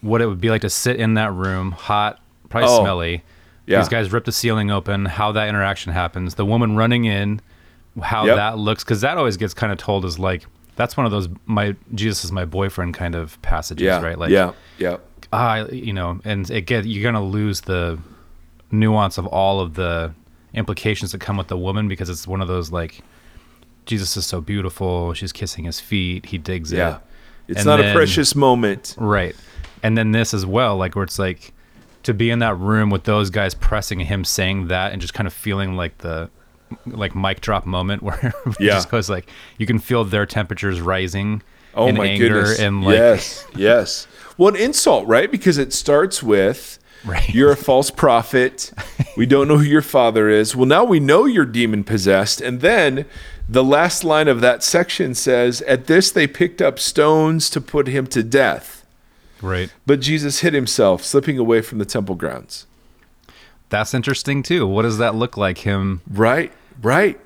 [0.00, 3.22] what it would be like to sit in that room, hot, probably Oh, smelly.
[3.66, 3.78] Yeah.
[3.80, 5.04] These guys rip the ceiling open.
[5.06, 6.36] How that interaction happens.
[6.36, 7.40] The woman running in,
[8.02, 8.36] how Yep.
[8.36, 11.28] that looks, because that always gets kind of told as like that's one of those
[11.46, 14.18] my Jesus is my boyfriend kind of passages, yeah, right?
[14.18, 14.98] Like yeah, yeah.
[15.32, 17.98] ah, you know, and it get you're gonna lose the
[18.70, 20.12] nuance of all of the
[20.54, 23.00] implications that come with the woman because it's one of those like
[23.86, 25.14] Jesus is so beautiful.
[25.14, 26.26] She's kissing his feet.
[26.26, 26.96] He digs Yeah.
[26.96, 27.00] it.
[27.48, 28.96] It's And not a precious moment.
[28.98, 29.36] Right.
[29.82, 31.52] And then this as well, like where it's like
[32.06, 35.26] to be in that room with those guys pressing him saying that and just kind
[35.26, 36.28] of feeling like the
[36.86, 38.70] like mic drop moment where it Yeah.
[38.72, 41.42] just goes like you can feel their temperatures rising
[41.74, 42.58] Oh in my anger goodness.
[42.58, 44.06] and like yes, yes.
[44.38, 45.30] Well, an insult, right?
[45.30, 47.28] Because it starts with Right.
[47.32, 48.72] you're a false prophet.
[49.16, 50.56] We don't know who your father is.
[50.56, 52.40] Well, now we know you're demon possessed.
[52.40, 53.04] And then
[53.48, 57.86] the last line of that section says, At this they picked up stones to put
[57.88, 58.75] him to death.
[59.46, 59.72] Right.
[59.86, 62.66] But Jesus hid himself, slipping away from the temple grounds.
[63.68, 64.66] That's interesting too.
[64.66, 67.18] What does that look like him Right, right.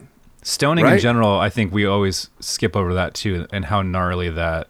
[0.42, 4.68] Stoning in general, I think we always skip over that too, and how gnarly that,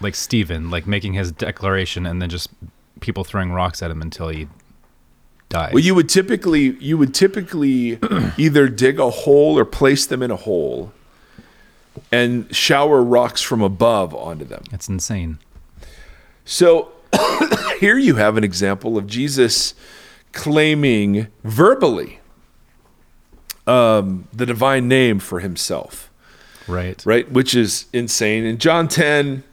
[0.00, 2.50] like Stephen, like making his declaration and then just
[3.00, 4.46] people throwing rocks at him until he
[5.48, 5.72] dies.
[5.72, 7.98] Well, you would typically you would typically
[8.36, 10.92] either dig a hole or place them in a hole
[12.10, 14.64] and shower rocks from above onto them.
[14.72, 15.38] it's insane.
[16.44, 16.92] So
[17.80, 19.74] here you have an example of Jesus
[20.32, 22.20] claiming verbally
[23.66, 26.10] um, the divine name for himself,
[26.66, 27.00] Right.
[27.06, 27.30] right?
[27.30, 28.44] Which is insane.
[28.44, 29.44] In John 10,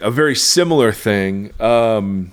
[0.00, 1.52] a very similar thing.
[1.60, 2.32] Um,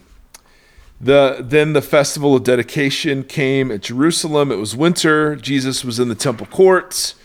[1.02, 4.52] the then the festival of dedication came at Jerusalem.
[4.52, 5.36] It was winter.
[5.38, 7.16] Jesus was in the temple courts.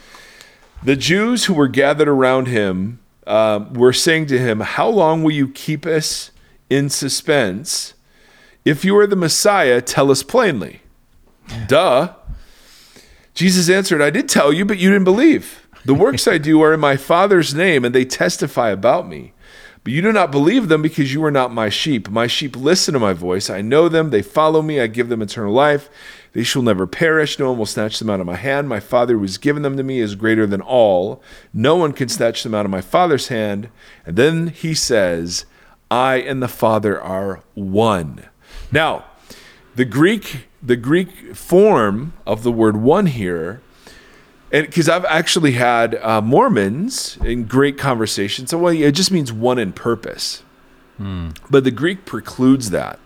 [0.83, 5.33] The Jews who were gathered around him um, were saying to him, "How long will
[5.33, 6.31] you keep us
[6.75, 7.95] in suspense?
[8.65, 10.81] If you are the Messiah, tell us plainly."
[11.67, 12.15] Duh.
[13.35, 15.67] Jesus answered, I did tell you, but you didn't believe.
[15.85, 19.33] The works I do are in my Father's name, and they testify about me.
[19.83, 22.09] But you do not believe them because you are not my sheep.
[22.09, 23.51] My sheep listen to my voice.
[23.51, 24.09] I know them.
[24.09, 24.81] They follow me.
[24.81, 25.91] I give them eternal life.
[26.33, 27.39] They shall never perish.
[27.39, 28.67] No one will snatch them out of my hand.
[28.67, 31.23] My Father who has given them to me is greater than all.
[31.53, 33.69] No one can snatch them out of my Father's hand.
[34.07, 35.45] And then he says,
[35.91, 38.25] I and the Father are one.
[38.73, 39.05] Now,
[39.75, 43.61] the Greek the Greek form of the word one here,
[44.51, 49.33] and because I've actually had uh, Mormons in great conversations, so well, it just means
[49.33, 50.43] one in purpose,
[51.51, 52.99] but the Greek precludes that.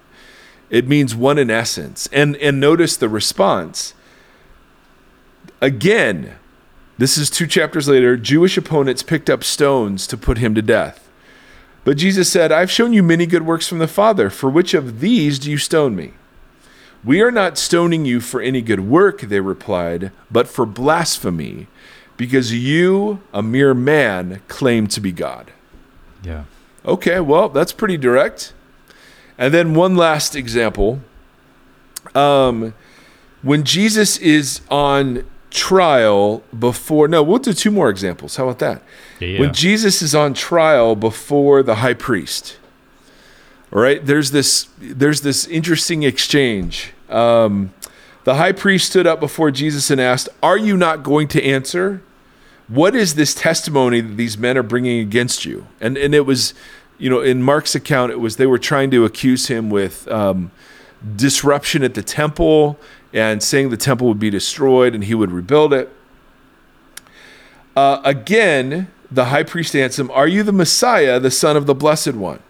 [0.71, 3.95] It means one in essence, and and notice the response.
[5.61, 6.37] Again,
[6.99, 8.17] this is two chapters later.
[8.17, 11.08] Jewish opponents picked up stones to put him to death.
[11.89, 14.29] But Jesus said, I've shown you many good works from the Father.
[14.29, 16.13] For which of these do you stone me?
[17.03, 21.67] We are not stoning you for any good work, they replied, but for blasphemy,
[22.19, 25.51] because you, a mere man, claim to be God.
[26.23, 26.45] Yeah.
[26.85, 28.53] Okay, well, that's pretty direct.
[29.39, 31.01] And then one last example.
[32.15, 32.75] Um,
[33.41, 37.09] when Jesus is on trial before.
[37.09, 38.37] No, we'll do two more examples.
[38.37, 38.83] How about that?
[39.21, 39.41] Yeah, yeah.
[39.41, 42.59] When Jesus is on trial before the high priest.
[43.73, 46.93] All right, there's this there's this interesting exchange.
[47.11, 47.75] Um,
[48.25, 52.03] the high priest stood up before Jesus and asked, "Are you not going to answer?
[52.69, 56.55] What is this testimony that these men are bringing against you?" And and it was,
[56.97, 60.51] you know, in Mark's account, it was they were trying to accuse him with um,
[61.17, 62.79] disruption at the temple
[63.13, 65.93] and saying the temple would be destroyed and he would rebuild it.
[67.77, 71.75] Uh, again, the high priest answered him, Are you the Messiah, the Son of the
[71.75, 72.41] Blessed One?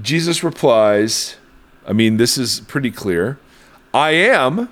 [0.00, 1.36] Jesus replies,
[1.86, 3.38] I mean, this is pretty clear.
[3.92, 4.68] I am.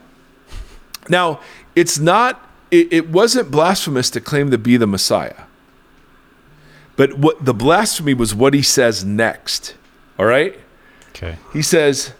[1.09, 1.40] Now,
[1.76, 5.44] it's not, it, it wasn't blasphemous to claim to be the Messiah.
[6.96, 9.74] But what the blasphemy was what he says next.
[10.18, 10.59] All right?
[11.11, 11.37] Okay.
[11.52, 12.12] He says,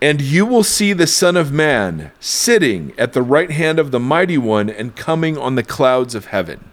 [0.00, 3.98] And you will see the Son of Man sitting at the right hand of the
[3.98, 6.70] Mighty One and coming on the clouds of heaven.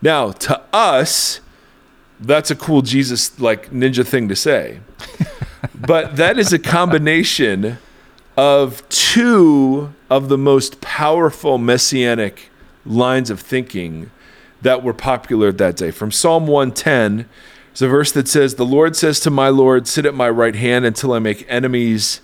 [0.00, 1.40] Now, to us,
[2.20, 4.80] that's a cool Jesus like ninja thing to say.
[5.74, 7.78] but that is a combination
[8.36, 12.50] of two of the most powerful messianic
[12.84, 14.10] lines of thinking
[14.62, 15.90] that were popular that day.
[15.90, 17.28] From Psalm 110,
[17.76, 20.54] there's a verse that says, The Lord says to my Lord, Sit at my right
[20.54, 22.22] hand until I make enemies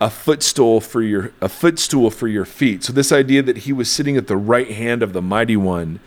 [0.00, 2.82] a footstool for your a footstool for your feet.
[2.82, 6.00] So this idea that he was sitting at the right hand of the mighty one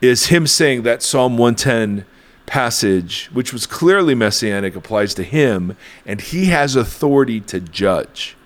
[0.00, 2.06] is him saying that Psalm 110
[2.46, 8.36] passage, which was clearly messianic, applies to him, and he has authority to judge.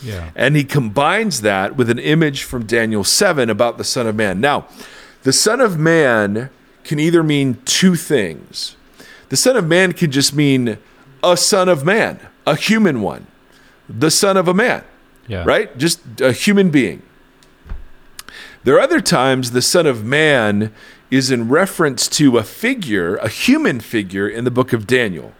[0.00, 0.30] Yeah.
[0.36, 4.40] And he combines that with an image from Daniel 7 about the Son of Man.
[4.40, 4.68] Now,
[5.24, 6.50] the Son of Man
[6.84, 8.76] can either mean two things.
[9.28, 10.78] The Son of Man can just mean
[11.22, 13.26] a Son of Man, a human one,
[13.88, 14.84] the Son of a man,
[15.26, 15.44] Yeah.
[15.44, 15.76] right?
[15.78, 17.02] Just a human being.
[18.64, 20.72] There are other times the Son of Man
[21.10, 25.32] is in reference to a figure, a human figure in the book of Daniel.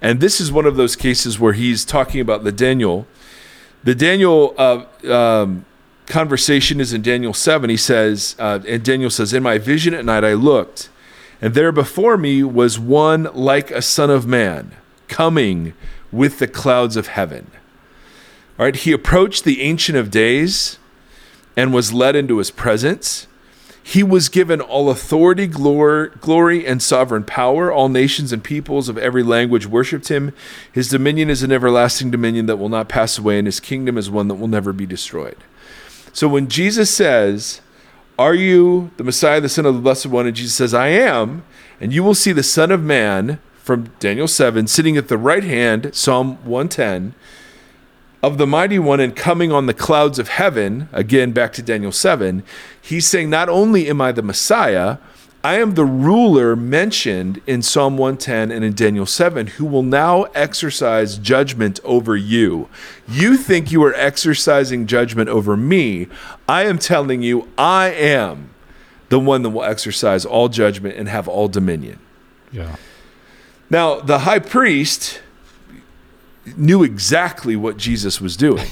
[0.00, 3.06] And this is one of those cases where he's talking about the Daniel.
[3.84, 5.64] The Daniel uh, um,
[6.06, 7.68] conversation is in Daniel 7.
[7.68, 10.88] He says, uh, and Daniel says, In my vision at night I looked,
[11.40, 14.72] and there before me was one like a son of man
[15.08, 15.74] coming
[16.12, 17.50] with the clouds of heaven.
[18.58, 20.78] All right, he approached the Ancient of Days
[21.56, 23.26] and was led into his presence.
[23.82, 27.72] He was given all authority, glory, glory, and sovereign power.
[27.72, 30.32] All nations and peoples of every language worshipped him.
[30.70, 34.10] His dominion is an everlasting dominion that will not pass away, and his kingdom is
[34.10, 35.38] one that will never be destroyed.
[36.12, 37.62] So when Jesus says,
[38.20, 40.26] Are you the Messiah, the Son of the Blessed One?
[40.26, 41.42] And Jesus says, I am,
[41.80, 45.42] and you will see the Son of Man from Daniel 7 sitting at the right
[45.42, 47.14] hand, Psalm 110
[48.22, 51.92] of the mighty one and coming on the clouds of heaven, again back to Daniel
[51.92, 52.42] 7,
[52.78, 54.98] he's saying, Not only am I the Messiah,
[55.42, 60.24] I am the ruler mentioned in Psalm 110 and in Daniel 7, who will now
[60.34, 62.68] exercise judgment over you.
[63.08, 66.08] You think you are exercising judgment over me.
[66.46, 68.50] I am telling you, I am
[69.08, 71.98] the one that will exercise all judgment and have all dominion.
[72.52, 72.76] Yeah.
[73.70, 75.22] Now, the high priest
[76.54, 78.68] knew exactly what Jesus was doing.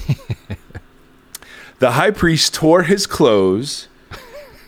[1.79, 3.89] the high priest tore his clothes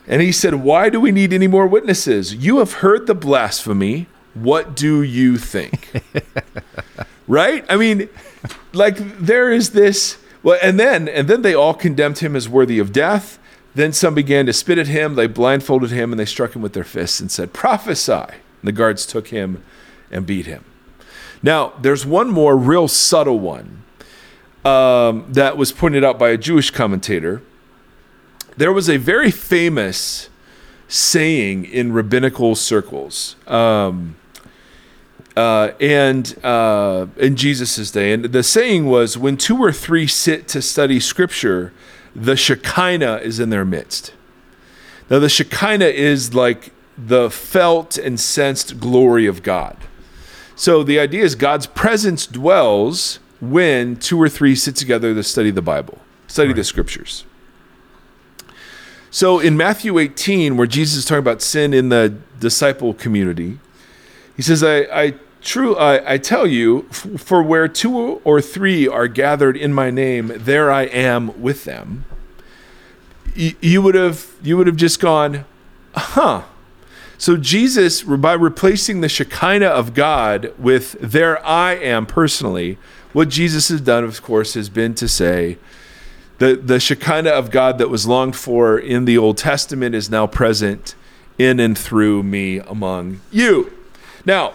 [0.06, 2.34] and he said, Why do we need any more witnesses?
[2.34, 4.06] You have heard the blasphemy.
[4.34, 6.02] What do you think?
[7.28, 7.64] right?
[7.68, 8.08] I mean,
[8.72, 12.78] like there is this well, and then and then they all condemned him as worthy
[12.78, 13.38] of death.
[13.74, 15.14] Then some began to spit at him.
[15.14, 18.12] They blindfolded him and they struck him with their fists and said, Prophesy.
[18.12, 19.62] And the guards took him
[20.10, 20.64] and beat him.
[21.42, 23.82] Now, there's one more real subtle one
[24.64, 27.42] um, that was pointed out by a Jewish commentator.
[28.60, 30.28] There was a very famous
[30.86, 34.16] saying in rabbinical circles, um,
[35.34, 40.46] uh, and uh, in Jesus' day, and the saying was, "When two or three sit
[40.48, 41.72] to study Scripture,
[42.14, 44.12] the Shekinah is in their midst."
[45.08, 49.78] Now, the Shekinah is like the felt and sensed glory of God.
[50.54, 55.50] So the idea is God's presence dwells when two or three sit together to study
[55.50, 55.96] the Bible,
[56.26, 57.24] study the scriptures.
[59.10, 63.58] So in Matthew 18, where Jesus is talking about sin in the disciple community,
[64.36, 69.08] he says, I, I true I, I tell you, for where two or three are
[69.08, 72.04] gathered in my name, there I am with them.
[73.34, 75.44] You would have you would have just gone,
[75.94, 76.42] huh.
[77.18, 82.78] So Jesus, by replacing the Shekinah of God with there I am personally,
[83.12, 85.58] what Jesus has done, of course, has been to say
[86.40, 90.26] the the Shekinah of God that was longed for in the Old Testament is now
[90.26, 90.94] present
[91.38, 93.72] in and through me among you.
[94.24, 94.54] Now,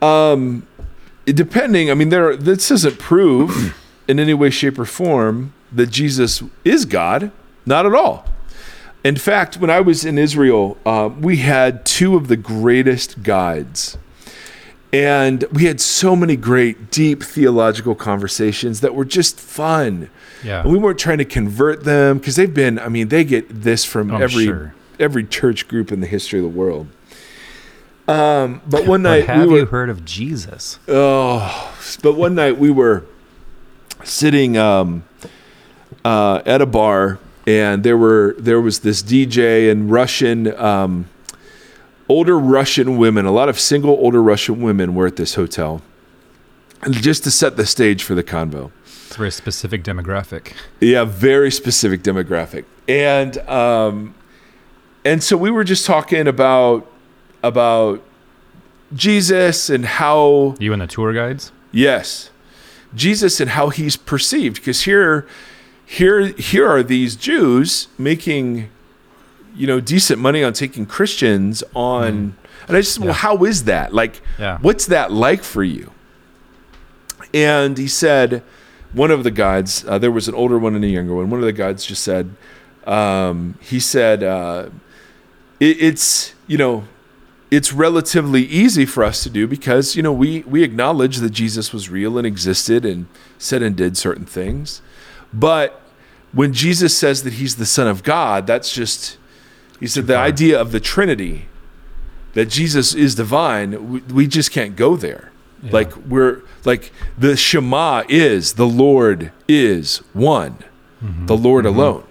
[0.00, 0.66] um,
[1.24, 3.74] depending, I mean, there this doesn't prove
[4.06, 7.32] in any way, shape, or form that Jesus is God.
[7.64, 8.26] Not at all.
[9.02, 13.96] In fact, when I was in Israel, uh, we had two of the greatest guides.
[14.92, 20.08] And we had so many great, deep theological conversations that were just fun.
[20.42, 20.62] Yeah.
[20.62, 23.84] And we weren't trying to convert them because they've been, I mean, they get this
[23.84, 24.74] from Oh, every sure.
[24.98, 26.88] every church group in the history of the world.
[28.06, 30.78] Um, but one But night have we were you heard of Jesus?
[30.88, 33.04] Oh, but one night we were
[34.04, 35.04] sitting um,
[36.04, 41.08] uh, at a bar, and there were there was this DJ and Russian, um,
[42.08, 43.26] older Russian women.
[43.26, 45.82] A lot of single older Russian women were at this hotel,
[46.82, 48.70] and just to set the stage for the convo.
[48.84, 50.52] It's a very specific demographic.
[50.80, 54.14] Yeah, very specific demographic, and um,
[55.04, 56.90] and so we were just talking about
[57.42, 58.02] about
[58.94, 61.52] Jesus and how You and the tour guides?
[61.72, 62.30] Yes.
[62.94, 65.26] Jesus and how he's perceived because here
[65.84, 68.70] here here are these Jews making
[69.58, 72.34] you know decent money on taking Christians on
[72.66, 73.14] and I just well Yeah.
[73.14, 73.92] how is that?
[73.92, 74.58] Like Yeah.
[74.62, 75.90] what's that like for you?
[77.34, 78.42] And he said
[78.92, 81.28] one of the guides uh, there was an older one and a younger one.
[81.30, 82.34] One of the guides just said
[82.86, 84.70] um, he said uh,
[85.60, 86.84] it, it's you know
[87.50, 91.72] it's relatively easy for us to do because you know we we acknowledge that Jesus
[91.72, 93.06] was real and existed and
[93.38, 94.80] said and did certain things
[95.32, 95.80] but
[96.32, 99.18] when Jesus says that he's the son of God that's just
[99.80, 101.46] he said the idea of the trinity
[102.34, 105.30] that Jesus is divine we, we just can't go there.
[105.62, 105.70] Yeah.
[105.72, 110.58] like we're like the shema is the lord is one
[111.00, 112.04] the lord alone.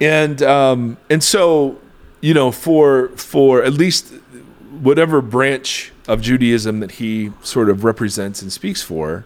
[0.00, 1.78] And um and so
[2.20, 4.12] you know for for at least
[4.80, 9.24] whatever branch of Judaism that he sort of represents and speaks for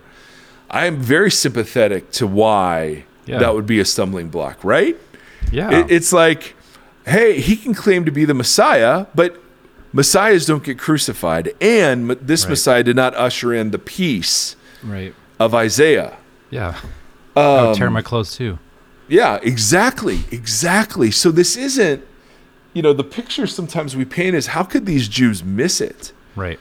[0.70, 3.38] I am very sympathetic to why Yeah.
[3.38, 4.96] that would be a stumbling block right
[5.53, 5.70] Yeah.
[5.80, 6.55] it, it's like
[7.07, 9.40] hey he can claim to be the Messiah but
[9.92, 12.51] Messiahs don't get crucified and this Right.
[12.51, 15.14] Messiah did not usher in the peace right.
[15.38, 16.16] of Isaiah
[16.51, 16.78] Yeah.
[17.36, 18.59] I would tear Um, my clothes too.
[19.07, 21.11] Yeah, exactly, exactly.
[21.11, 22.05] So this isn't,
[22.74, 26.12] you know, the picture sometimes we paint is how could these Jews miss it?
[26.36, 26.59] Right.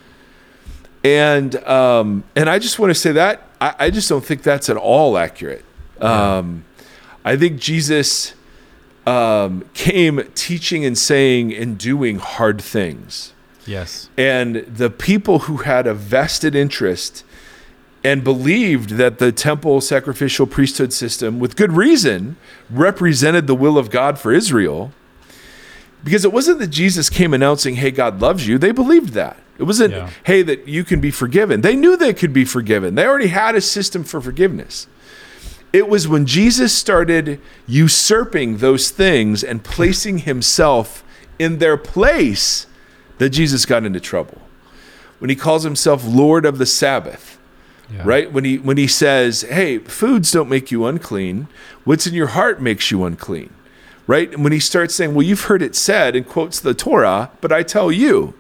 [1.03, 4.69] And um, and I just want to say that I, I just don't think that's
[4.69, 5.65] at all accurate.
[5.99, 6.63] Um,
[7.25, 8.33] I think Jesus
[9.07, 13.33] um, came teaching and saying and doing hard things.
[13.65, 14.09] Yes.
[14.17, 17.23] And the people who had a vested interest
[18.03, 22.35] and believed that the temple sacrificial priesthood system, with good reason,
[22.69, 24.91] represented the will of God for Israel.
[26.03, 28.57] Because it wasn't that Jesus came announcing, hey, God loves you.
[28.57, 29.37] They believed that.
[29.57, 30.09] It wasn't, Yeah.
[30.25, 31.61] hey, that you can be forgiven.
[31.61, 32.95] They knew they could be forgiven.
[32.95, 34.87] They already had a system for forgiveness.
[35.73, 41.03] It was when Jesus started usurping those things and placing himself
[41.37, 42.67] in their place
[43.17, 44.41] that Jesus got into trouble.
[45.19, 47.37] When he calls himself Lord of the Sabbath,
[47.91, 48.01] Yeah.
[48.05, 48.31] right?
[48.31, 51.47] When he when he says, "Hey, foods don't make you unclean.
[51.83, 53.49] What's in your heart makes you unclean."
[54.07, 54.31] Right?
[54.31, 57.51] And when he starts saying, "Well, you've heard it said," and quotes the Torah, but
[57.51, 58.33] I tell you,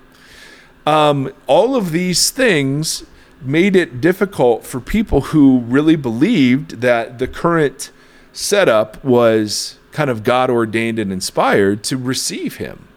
[0.85, 3.03] um, all of these things
[3.47, 7.91] made it difficult for people who really believed that the current
[8.33, 12.87] setup was kind of God ordained and inspired to receive him.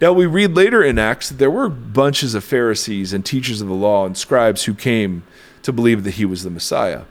[0.00, 3.68] Now we read later in Acts that there were bunches of Pharisees and teachers of
[3.68, 5.22] the law and scribes who came
[5.62, 7.02] to believe that he was the Messiah.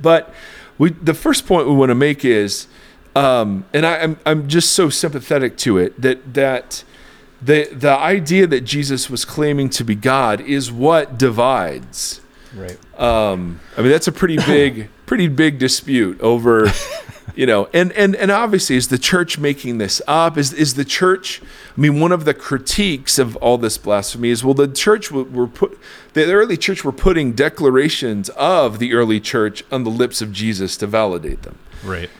[0.00, 0.32] But
[0.78, 2.68] we, the first point we want to make is,
[3.16, 6.84] um, and I, I'm I'm just so sympathetic to it that that
[7.40, 12.20] the the idea that Jesus was claiming to be God is what divides.
[12.54, 12.78] Right.
[12.98, 16.72] Um, I mean, that's a pretty big, pretty big dispute over,
[17.34, 20.36] you know, and and and obviously, is the church making this up?
[20.36, 21.40] Is is the church?
[21.76, 25.22] I mean, one of the critiques of all this blasphemy is, well, the church were,
[25.22, 25.78] were put,
[26.14, 30.76] the early church were putting declarations of the early church on the lips of Jesus
[30.78, 31.58] to validate them.
[31.84, 32.10] Right.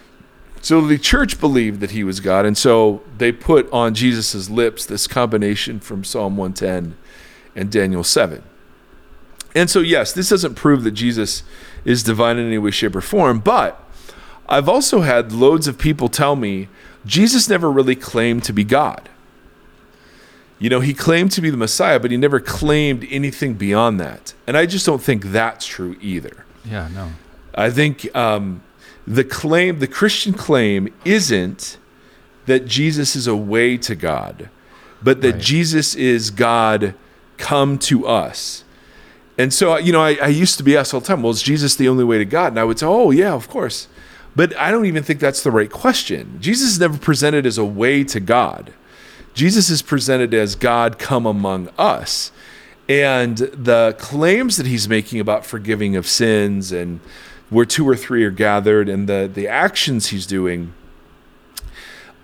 [0.61, 4.85] So the church believed that he was God, and so they put on Jesus' lips
[4.85, 6.97] this combination from Psalm 110
[7.55, 8.43] and Daniel 7.
[9.55, 11.43] And so, yes, this doesn't prove that Jesus
[11.85, 13.83] is divine in any way, shape, or form, but
[14.49, 16.69] I've also had loads of people tell me
[17.05, 19.09] Jesus never really claimed to be God.
[20.59, 24.35] You know, he claimed to be the Messiah, but he never claimed anything beyond that.
[24.47, 26.45] And I just don't think that's true either.
[26.65, 26.89] Yeah.
[26.93, 27.11] No.
[27.55, 28.63] I think um,
[29.09, 31.79] the claim, the Christian claim, isn't
[32.47, 34.51] that Jesus is a way to God,
[35.03, 35.43] but that Right.
[35.43, 36.95] Jesus is God
[37.39, 38.65] come to us.
[39.39, 41.43] And so, you know, I, I used to be asked all the time, well, is
[41.43, 42.49] Jesus the only way to God?
[42.49, 43.89] And I would say, oh, yeah, of course.
[44.37, 46.39] But I don't even think that's the right question.
[46.41, 48.73] Jesus is never presented as a way to God.
[49.33, 52.33] Jesus is presented as God come among us.
[52.89, 57.01] And the claims that he's making about forgiving of sins and
[57.51, 60.73] where two or three are gathered and the, the actions he's doing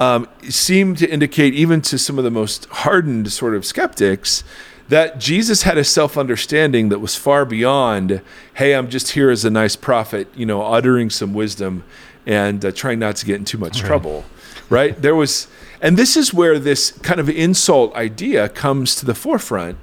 [0.01, 4.45] um, seem to indicate, even to some of the most hardened sort of skeptics,
[4.89, 8.20] that Jesus had a self understanding that was far beyond,
[8.55, 11.85] hey, I'm just here as a nice prophet, you know, uttering some wisdom
[12.27, 14.25] and uh, trying not to get in too much trouble,
[14.68, 15.01] right?
[15.01, 15.47] There was,
[15.81, 19.79] and this is where this kind of insult idea comes to the forefront,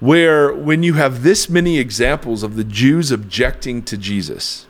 [0.00, 4.66] where when you have this many examples of the Jews objecting to Jesus,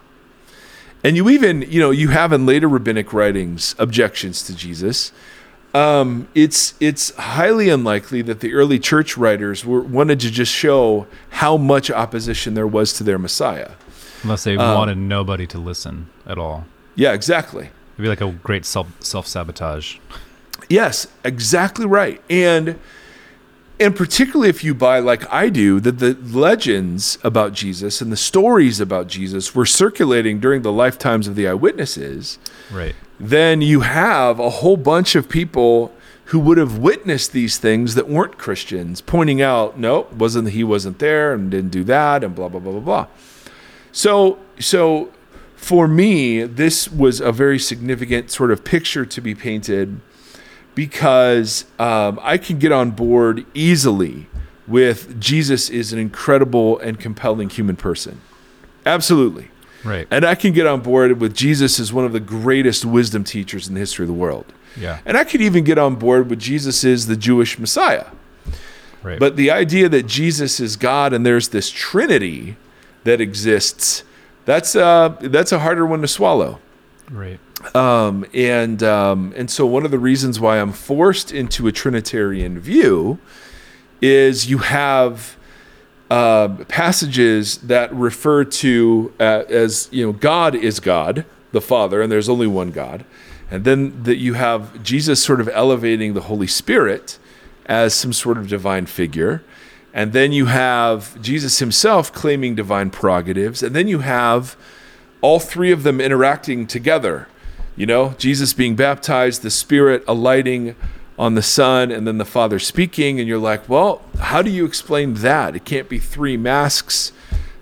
[1.05, 5.13] and you even, you know, you have in later rabbinic writings objections to Jesus.
[5.75, 11.07] Um, it's it's highly unlikely that the early church writers were wanted to just show
[11.31, 13.73] how much opposition there was to their Messiah.
[14.23, 16.67] Unless they Um, wanted nobody to listen at all.
[16.95, 17.65] Yeah, exactly.
[17.95, 19.97] It'd be like a great self self sabotage.
[20.69, 22.21] Yes, exactly right.
[22.31, 22.79] And
[23.81, 28.17] and particularly if you buy like I do that the legends about Jesus and the
[28.17, 32.39] stories about Jesus were circulating during the lifetimes of the eyewitnesses,
[32.73, 32.95] Right.
[33.19, 35.93] then you have a whole bunch of people
[36.27, 40.99] who would have witnessed these things that weren't Christians, pointing out, no, wasn't he wasn't
[40.99, 43.07] there and didn't do that and blah blah blah blah blah.
[43.93, 45.11] So so
[45.57, 50.01] for me, this was a very significant sort of picture to be painted
[50.75, 54.27] because um, I can get on board easily
[54.67, 58.21] with Jesus is an incredible and compelling human person.
[58.87, 59.51] Absolutely.
[59.85, 60.09] Right.
[60.11, 63.69] And I can get on board with Jesus as one of the greatest wisdom teachers
[63.69, 64.47] in the history of the world.
[64.77, 65.01] Yeah.
[65.05, 68.07] And I could even get on board with Jesus is the Jewish Messiah.
[69.03, 69.21] Right.
[69.21, 72.57] But the idea that Jesus is God and there's this Trinity
[73.05, 74.03] that exists,
[74.47, 76.59] that's uh, that's a harder one to swallow.
[77.11, 77.39] Right.
[77.75, 82.59] Um, and um, and so one of the reasons why I'm forced into a Trinitarian
[82.59, 83.19] view
[84.01, 85.37] is you have
[86.11, 92.13] uh, passages that refer to uh, as you know God is God, the Father, and
[92.13, 93.05] there's only one God,
[93.51, 97.19] and then that you have Jesus sort of elevating the Holy Spirit
[97.67, 99.43] as some sort of divine figure.
[99.93, 103.63] And then you have Jesus himself claiming divine prerogatives.
[103.63, 104.57] And then you have
[105.25, 107.27] all three of them interacting together.
[107.77, 110.77] You know, Jesus being baptized, the Spirit alighting
[111.19, 113.19] on the Son, and then the Father speaking.
[113.19, 115.57] And you're like, well, how do you explain that?
[115.57, 117.11] It can't be three masks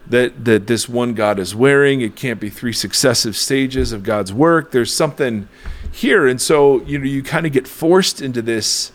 [0.08, 4.32] that, that this one God is wearing, it can't be three successive stages of God's
[4.32, 4.72] work.
[4.72, 5.48] There's something
[5.88, 6.26] here.
[6.26, 8.90] And so, you know, you kind of get forced into this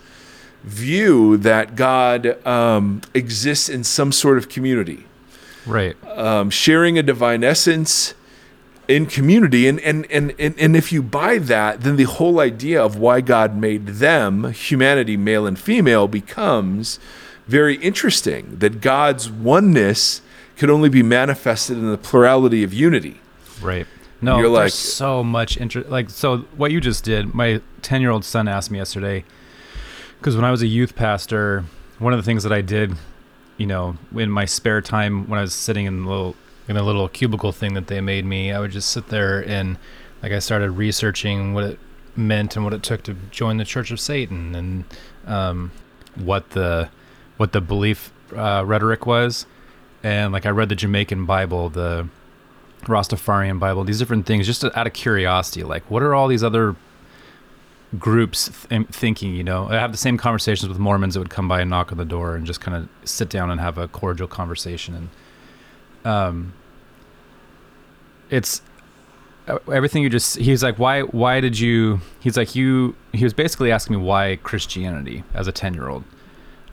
[0.66, 5.06] view that God um, exists in some sort of community
[5.66, 5.96] Right.
[6.06, 8.14] um, sharing a divine essence
[8.88, 12.82] in community and, and and and and if you buy that then the whole idea
[12.82, 16.98] of why god made them humanity male and female becomes
[17.48, 20.22] very interesting that god's oneness
[20.58, 23.20] could only be manifested in the plurality of unity
[23.62, 23.88] Right.
[24.22, 25.90] No, You're there's like- so much interest.
[25.90, 29.24] Like, so what you just did, my 10 year old son asked me yesterday,
[30.20, 31.66] because when I was a youth pastor,
[32.00, 32.94] one of the things that I did,
[33.58, 36.36] you know, in my spare time when I was sitting in a little,
[36.68, 39.78] in a little cubicle thing that they made me, I would just sit there and,
[40.22, 41.80] like, I started researching what it
[42.16, 44.86] meant and what it took to join the Church of Satan and
[45.26, 45.72] um,
[46.16, 46.90] what the,
[47.38, 49.46] what the belief uh, rhetoric was.
[50.04, 52.08] And like I read the Jamaican Bible, the
[52.84, 55.64] Rastafarian Bible, these different things, just out of curiosity.
[55.64, 56.76] Like, what are all these other
[57.98, 59.36] groups th- thinking?
[59.36, 61.92] You know, I have the same conversations with Mormons that would come by and knock
[61.92, 64.96] on the door and just kind of sit down and have a cordial conversation.
[64.96, 65.10] And
[66.08, 66.54] um,
[68.30, 68.62] it's
[69.48, 70.38] uh, everything you just.
[70.38, 71.02] He's like, why?
[71.02, 72.02] Why did you?
[72.20, 72.96] He's like, you.
[73.14, 76.04] He was basically asking me why Christianity as a ten year old.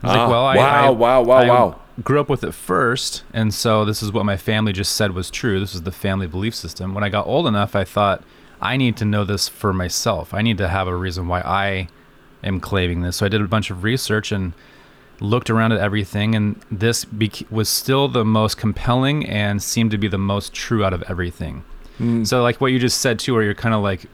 [0.03, 1.79] I was Ah, like, well, I, wow, I, wow, wow, I wow.
[2.03, 5.31] grew up with it first, and so this is what my family just said was
[5.31, 5.59] true.
[5.59, 6.93] This was the family belief system.
[6.93, 8.23] When I got old enough, I thought
[8.61, 10.33] I need to know this for myself.
[10.33, 11.87] I need to have a reason why I
[12.43, 13.17] am claiming this.
[13.17, 14.53] So I did a bunch of research and
[15.25, 19.97] looked around at everything, and this bec- was still the most compelling and seemed to
[19.97, 21.63] be the most true out of everything.
[21.99, 22.25] Mm.
[22.25, 24.05] So, like what you just said too, where you're kind of like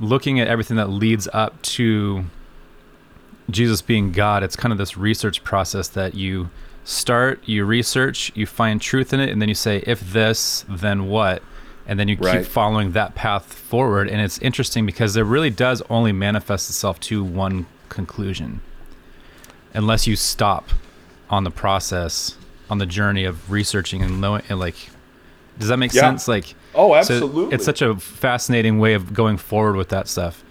[0.00, 2.24] looking at everything that leads up to
[3.50, 6.50] Jesus being God, it's kind of this research process that you
[6.84, 11.08] start, you research, you find truth in it, and then you say, if this, then
[11.08, 11.42] what?
[11.88, 14.08] and then you keep following that path forward.
[14.08, 18.60] And it's interesting because it really does only manifest itself to one conclusion,
[19.78, 20.68] unless you stop
[21.30, 22.36] on the process,
[22.68, 24.42] on the journey of researching and knowing.
[24.48, 24.74] And like,
[25.58, 26.02] does that make Yeah.
[26.02, 26.26] sense?
[26.28, 27.54] Like, Oh, so absolutely.
[27.54, 30.42] it's such a fascinating way of going forward with that stuff.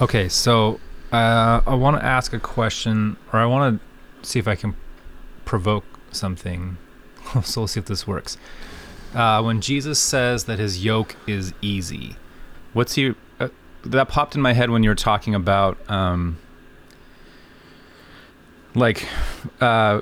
[0.00, 0.80] Okay, so
[1.12, 3.80] uh, I want to ask a question, or I want
[4.22, 4.74] to see if I can
[5.44, 6.76] provoke something.
[7.44, 8.36] so we'll see if this works.
[9.14, 12.16] Uh, when Jesus says that his yoke is easy,
[12.72, 13.14] what's he?
[13.38, 13.48] Uh,
[13.84, 16.38] that popped in my head when you were talking about, um,
[18.74, 19.06] like,
[19.60, 20.00] uh,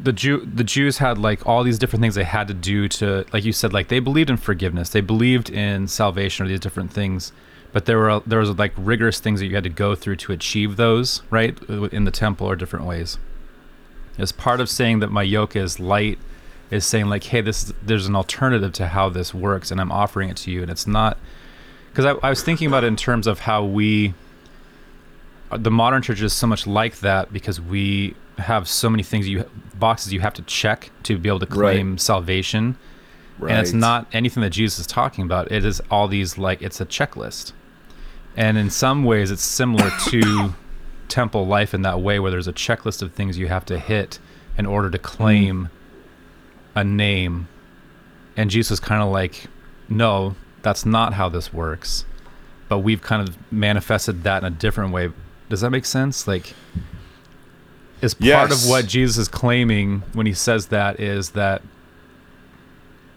[0.00, 3.26] the Jew the Jews had like all these different things they had to do to
[3.32, 4.90] like you said like they believed in forgiveness.
[4.90, 7.32] They believed in salvation or these different things
[7.72, 10.32] but there were there was like rigorous things that you had to go through to
[10.32, 13.18] achieve those right in the temple or different ways.
[14.16, 16.18] As part of saying that my yoke is light
[16.70, 20.30] is saying like hey this there's an alternative to how this works and I'm offering
[20.30, 20.62] it to you.
[20.62, 21.18] And it's not
[21.90, 24.14] because I, I was thinking about it in terms of how we
[25.56, 29.48] the modern church is so much like that because we have so many things you
[29.74, 32.76] boxes you have to check to be able to claim salvation.
[33.40, 35.50] And it's not anything that jesus is talking about.
[35.50, 37.52] It is all these like it's a checklist.
[38.36, 40.54] And in some ways it's similar to
[41.08, 44.18] temple life in that way where there's a checklist of things you have to hit
[44.58, 45.70] in order to claim
[46.74, 47.48] a name.
[48.36, 49.46] And jesus is kind of like
[49.88, 52.04] no that's not how this works.
[52.68, 55.10] But we've kind of manifested that in a different way
[55.48, 56.54] does that make sense like
[58.02, 58.64] is part Yes.
[58.64, 61.62] of what jesus is claiming when he says that is that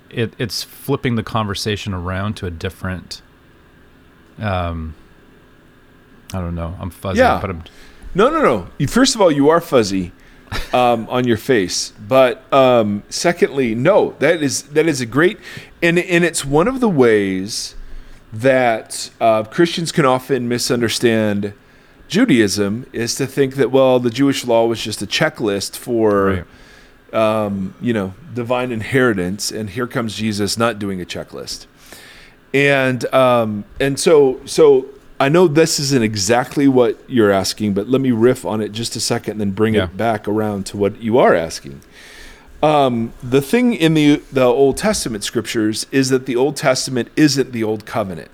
[0.10, 3.22] it, it's flipping the conversation around to a different
[4.40, 4.96] um
[6.34, 7.40] i don't know i'm fuzzy Yeah.
[7.42, 7.64] but i'm
[8.14, 8.68] No, no, no.
[8.78, 10.12] You- First of all, you are fuzzy
[10.74, 14.16] um, on your face, but um, secondly, no.
[14.20, 15.38] That is that is a great,
[15.82, 17.74] and and it's one of the ways
[18.34, 21.54] that uh, Christians can often misunderstand
[22.16, 26.46] Judaism is to think that well, the Jewish law was just a checklist for
[27.14, 27.46] Right.
[27.46, 31.68] um, you know divine inheritance, and here comes Jesus not doing a checklist,
[32.54, 34.88] and um, and so so
[35.22, 38.98] I know this isn't exactly what you're asking, but let me riff on it just
[38.98, 39.86] a second, and then bring Yeah.
[39.86, 41.80] it back around to what you are asking.
[42.62, 47.54] Um, the thing in the the Old Testament scriptures is that the Old Testament isn't
[47.54, 48.32] the Old Covenant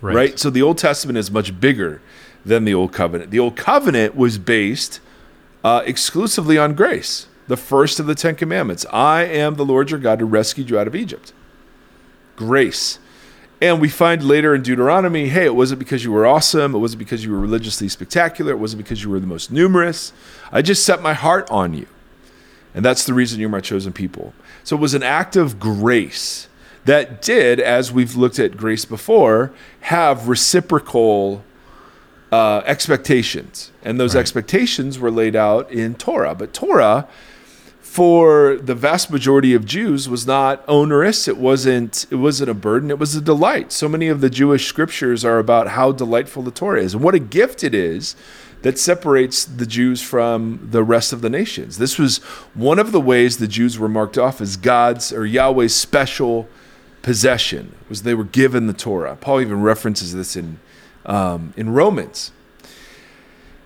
[0.00, 0.38] right.
[0.38, 2.00] So the Old Testament is much bigger
[2.44, 3.30] than the Old Covenant.
[3.30, 5.00] The Old Covenant was based
[5.64, 8.86] uh, exclusively on grace, the first of the Ten Commandments.
[8.92, 11.32] I am the Lord your God who rescued you out of Egypt.
[12.36, 12.98] Grace.
[13.60, 16.74] And we find later in Deuteronomy, hey, it wasn't because you were awesome.
[16.74, 18.52] It wasn't because you were religiously spectacular.
[18.52, 20.12] It wasn't because you were the most numerous.
[20.52, 21.88] I just set my heart on you.
[22.72, 24.32] And that's the reason you're my chosen people.
[24.62, 26.46] So it was an act of grace
[26.84, 31.42] that did, as we've looked at grace before, have reciprocal
[32.30, 33.70] uh, expectations.
[33.84, 34.20] And those Right.
[34.20, 36.34] expectations were laid out in Torah.
[36.34, 37.06] But Torah,
[37.80, 41.26] for the vast majority of Jews, was not onerous.
[41.26, 42.06] It wasn't.
[42.10, 42.90] It wasn't a burden.
[42.90, 43.72] It was a delight.
[43.72, 47.14] So many of the Jewish scriptures are about how delightful the Torah is and what
[47.14, 48.14] a gift it is
[48.62, 51.78] that separates the Jews from the rest of the nations.
[51.78, 52.18] This was
[52.54, 56.48] one of the ways the Jews were marked off as God's or Yahweh's special
[57.02, 59.16] possession was they were given the Torah.
[59.16, 60.58] Paul even references this in
[61.08, 62.30] um, in Romans.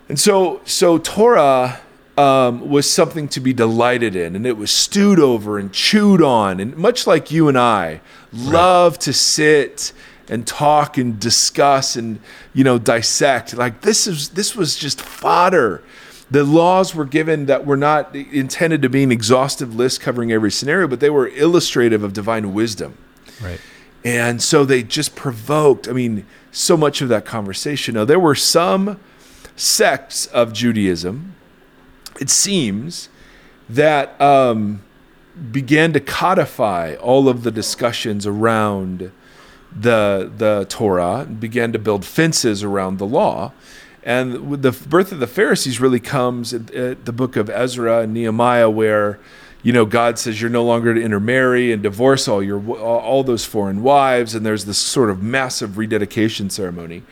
[0.09, 1.81] And so so Torah
[2.17, 6.61] um, was something to be delighted in, and it was stewed over and chewed on,
[6.61, 8.01] and much like you and I
[8.33, 9.93] love to sit
[10.29, 12.21] and talk and discuss and
[12.55, 13.55] you know dissect.
[13.55, 15.83] Like this is this was just fodder.
[16.31, 20.51] The laws were given that were not intended to be an exhaustive list covering every
[20.51, 22.97] scenario, but they were illustrative of divine wisdom.
[23.43, 23.61] right
[24.05, 27.95] And so they just provoked, I mean, so much of that conversation.
[27.95, 28.99] Now, there were some
[29.55, 31.35] sects of Judaism,
[32.21, 33.09] it seems,
[33.69, 34.83] that um,
[35.51, 39.13] began to codify all of the discussions around
[39.75, 43.53] the, the Torah, and began to build fences around the law.
[44.03, 48.13] And the birth of the Pharisees really comes at, at the book of Ezra and
[48.13, 49.21] Nehemiah, where
[49.63, 53.45] you know God says you're no longer to intermarry and divorce all your all those
[53.45, 57.03] foreign wives, and there's this sort of massive rededication ceremony.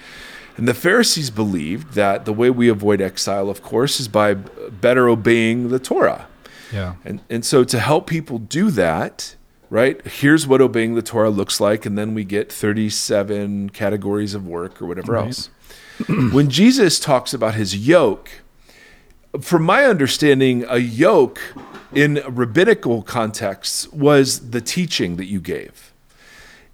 [0.57, 5.09] And the Pharisees believed that the way we avoid exile, of course, is by better
[5.09, 6.27] obeying the Torah.
[6.73, 9.37] yeah And, and so to help people do that,
[9.71, 11.87] right, here's what obeying the Torah looks like.
[11.87, 15.27] And then we get 37 categories of work or whatever Right.
[15.29, 15.49] else.
[16.33, 18.29] when Jesus talks about his yoke,
[19.41, 21.41] from my understanding, a yoke
[21.93, 25.93] in rabbinical contexts was the teaching that you gave.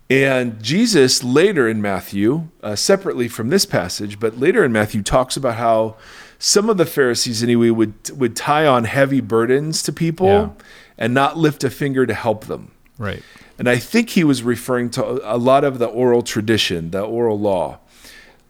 [0.08, 5.36] And Jesus later in Matthew, uh, separately from this passage, but later in Matthew, talks
[5.36, 5.96] about how
[6.38, 10.48] some of the Pharisees anyway would would tie on heavy burdens to people Yeah.
[10.96, 12.70] and not lift a finger to help them.
[12.98, 13.22] Right.
[13.58, 17.40] And I think he was referring to a lot of the oral tradition, the oral
[17.40, 17.78] law.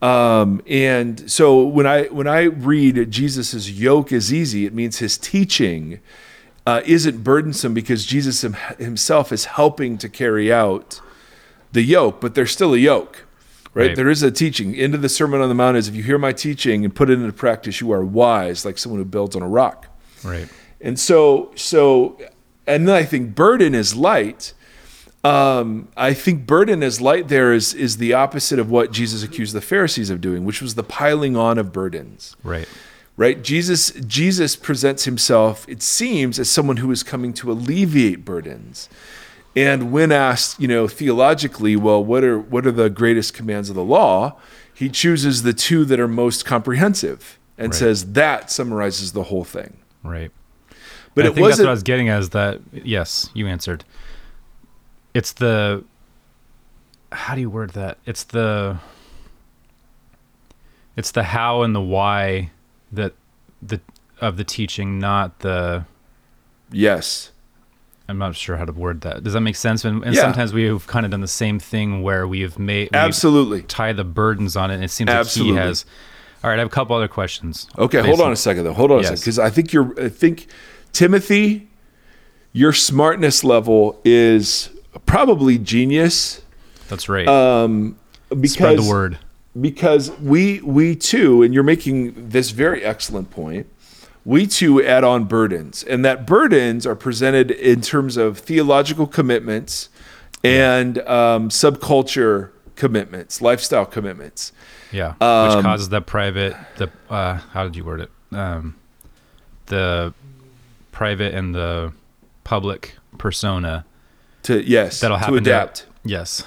[0.03, 5.17] Um, and so when I when I read Jesus's yoke is easy, it means his
[5.17, 6.01] teaching
[6.67, 8.43] uh, isn't burdensome because Jesus
[8.79, 11.01] himself is helping to carry out
[11.73, 13.25] the yoke, but there's still a yoke,
[13.73, 13.89] right?
[13.89, 13.97] Right.
[13.97, 14.75] There is a teaching.
[14.75, 17.09] End of the Sermon on the Mount is if you hear my teaching and put
[17.09, 19.87] it into practice, you are wise, like someone who builds on a rock.
[20.25, 20.49] Right.
[20.81, 22.21] And so, so,
[22.67, 24.53] and then I think burden is light.
[25.23, 29.55] Um, I think burden is light there is is the opposite of what Jesus accused
[29.55, 32.37] the Pharisees of doing, which was the piling on of burdens.
[32.43, 32.69] Right.
[33.17, 33.43] Right?
[33.43, 38.89] Jesus Jesus presents himself, it seems, as someone who is coming to alleviate burdens.
[39.57, 43.75] And when asked, you know, theologically, well, what are what are the greatest commands of
[43.75, 44.37] the law?
[44.75, 47.79] He chooses the two that are most comprehensive and Right.
[47.79, 49.79] says that summarizes the whole thing.
[50.05, 50.31] Right.
[51.15, 53.85] But I it think that's what I was getting at is that yes, you answered.
[55.15, 55.83] It's the
[57.11, 57.97] how do you word that?
[58.05, 58.77] It's the
[60.97, 62.51] it's the how and the why
[62.93, 63.13] that
[63.63, 63.81] the
[64.21, 65.85] of the teaching, not the
[66.71, 67.33] yes.
[68.09, 69.25] I'm not sure how to word that.
[69.25, 69.85] Does that make sense?
[69.85, 70.21] And, and Yeah.
[70.23, 73.63] sometimes we've kind of done the same thing where we've made we Absolutely.
[73.63, 74.75] tie the burdens on it.
[74.75, 75.55] And it seems Absolutely.
[75.55, 75.85] like he has.
[76.45, 77.67] All right, I have a couple other questions.
[77.77, 78.75] Okay, hold on on- a second though.
[78.75, 79.93] Hold on a second because I think you're.
[80.01, 80.47] I think
[80.93, 81.69] Timothy,
[82.53, 84.71] your smartness level is
[85.07, 86.43] probably genius.
[86.89, 87.27] That's right.
[87.27, 89.19] Um, because Spread the word.
[89.61, 93.67] Because we we too, and you're making this very excellent point.
[94.25, 99.89] We too add on burdens, and that burdens are presented in terms of theological commitments
[100.43, 104.53] and um, subculture commitments, lifestyle commitments.
[104.93, 108.11] Yeah, Um, which causes that private the uh, how did you word it?
[108.33, 108.75] Um,
[109.67, 110.13] the
[110.93, 111.93] private and the
[112.45, 113.85] public persona.
[114.45, 115.87] To yes, That'll to happen to- adapt.
[116.05, 116.43] Yes,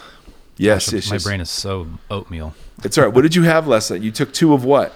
[0.57, 1.23] Yes, my yes, yes.
[1.23, 2.53] brain is so oatmeal.
[2.83, 3.13] It's all right.
[3.13, 4.01] What did you have last night?
[4.01, 4.93] You took two of what?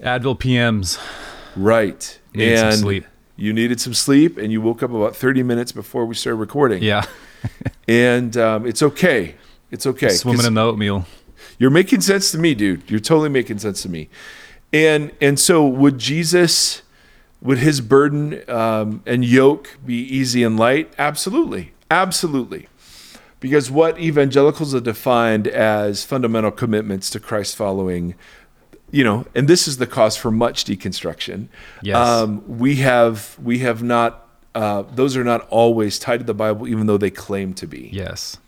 [0.00, 0.98] Advil PMs.
[1.56, 2.18] Right.
[2.34, 3.04] And sleep.
[3.36, 6.82] you needed some sleep, and you woke up about 30 minutes before we started recording.
[6.82, 7.04] Yeah,
[7.88, 9.34] And um, it's okay.
[9.70, 10.10] It's okay.
[10.10, 11.06] swimming in the oatmeal.
[11.58, 12.90] You're making sense to me, dude.
[12.90, 14.08] You're totally making sense to me.
[14.72, 16.82] And and so would Jesus,
[17.40, 20.92] would his burden um, and yoke be easy and light?
[20.98, 22.68] Absolutely, absolutely.
[23.42, 28.14] Because what evangelicals have defined as fundamental commitments to Christ following,
[28.92, 31.48] you know, and this is the cause for much deconstruction.
[31.82, 31.96] Yes.
[31.96, 34.28] Um, we have we have not.
[34.54, 37.90] Uh, those are not always tied to the Bible, even though they claim to be.
[37.92, 38.38] Yes.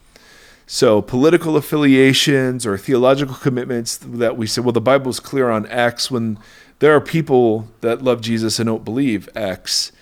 [0.66, 6.10] So political affiliations or theological commitments that we say, well, the Bible's clear on X
[6.10, 6.38] when
[6.78, 9.92] there are people that love Jesus and don't believe X.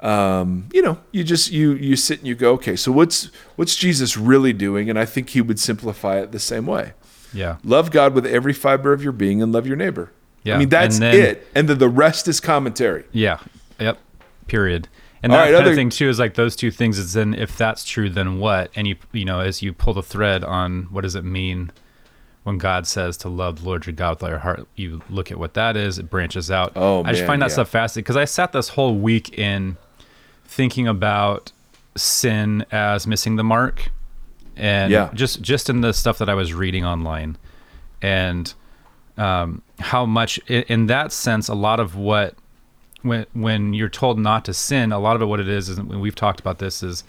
[0.00, 3.74] Um, you know, you just you you sit and you go, okay, so what's what's
[3.76, 4.90] Jesus really doing?
[4.90, 6.92] And I think he would simplify it the same way.
[7.32, 7.56] Yeah.
[7.64, 10.12] Love God with every fiber of your being and love your neighbor.
[10.42, 10.56] Yeah.
[10.56, 11.46] I mean that's And then- it.
[11.54, 13.04] And then the rest is commentary.
[13.12, 13.38] Yeah.
[13.80, 13.98] Yep.
[14.46, 14.88] Period.
[15.22, 16.98] And All that right, kind other- of thing too is like those two things.
[16.98, 18.70] Is then if that's true, then what?
[18.76, 21.72] And you you know as you pull the thread on what does it mean
[22.44, 25.32] when God says to love the Lord your God with all your heart, you look
[25.32, 25.98] at what that is.
[25.98, 26.72] It branches out.
[26.76, 27.54] Oh, I just man, find that yeah.
[27.54, 29.76] stuff fascinating because I sat this whole week in
[30.46, 31.52] thinking about
[31.96, 33.90] sin as missing the mark,
[34.56, 35.10] and Yeah.
[35.14, 37.36] just just in the stuff that I was reading online,
[38.02, 38.52] and
[39.18, 42.34] um, how much in, in that sense, a lot of what
[43.02, 45.80] when when you're told not to sin, a lot of it what it is is
[45.80, 47.04] when we've talked about this is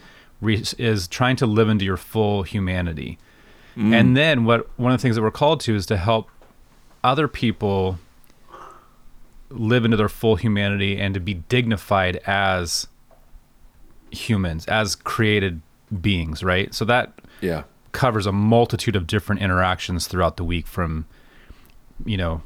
[0.78, 3.18] is trying to live into your full humanity.
[3.80, 6.30] And then what one of the things that we're called to is to help
[7.04, 8.00] other people
[9.50, 12.88] live into their full humanity and to be dignified as
[14.18, 15.62] humans, as created
[16.02, 16.74] beings, right?
[16.74, 17.64] So that Yeah.
[17.92, 21.06] covers a multitude of different interactions throughout the week from
[22.06, 22.42] you know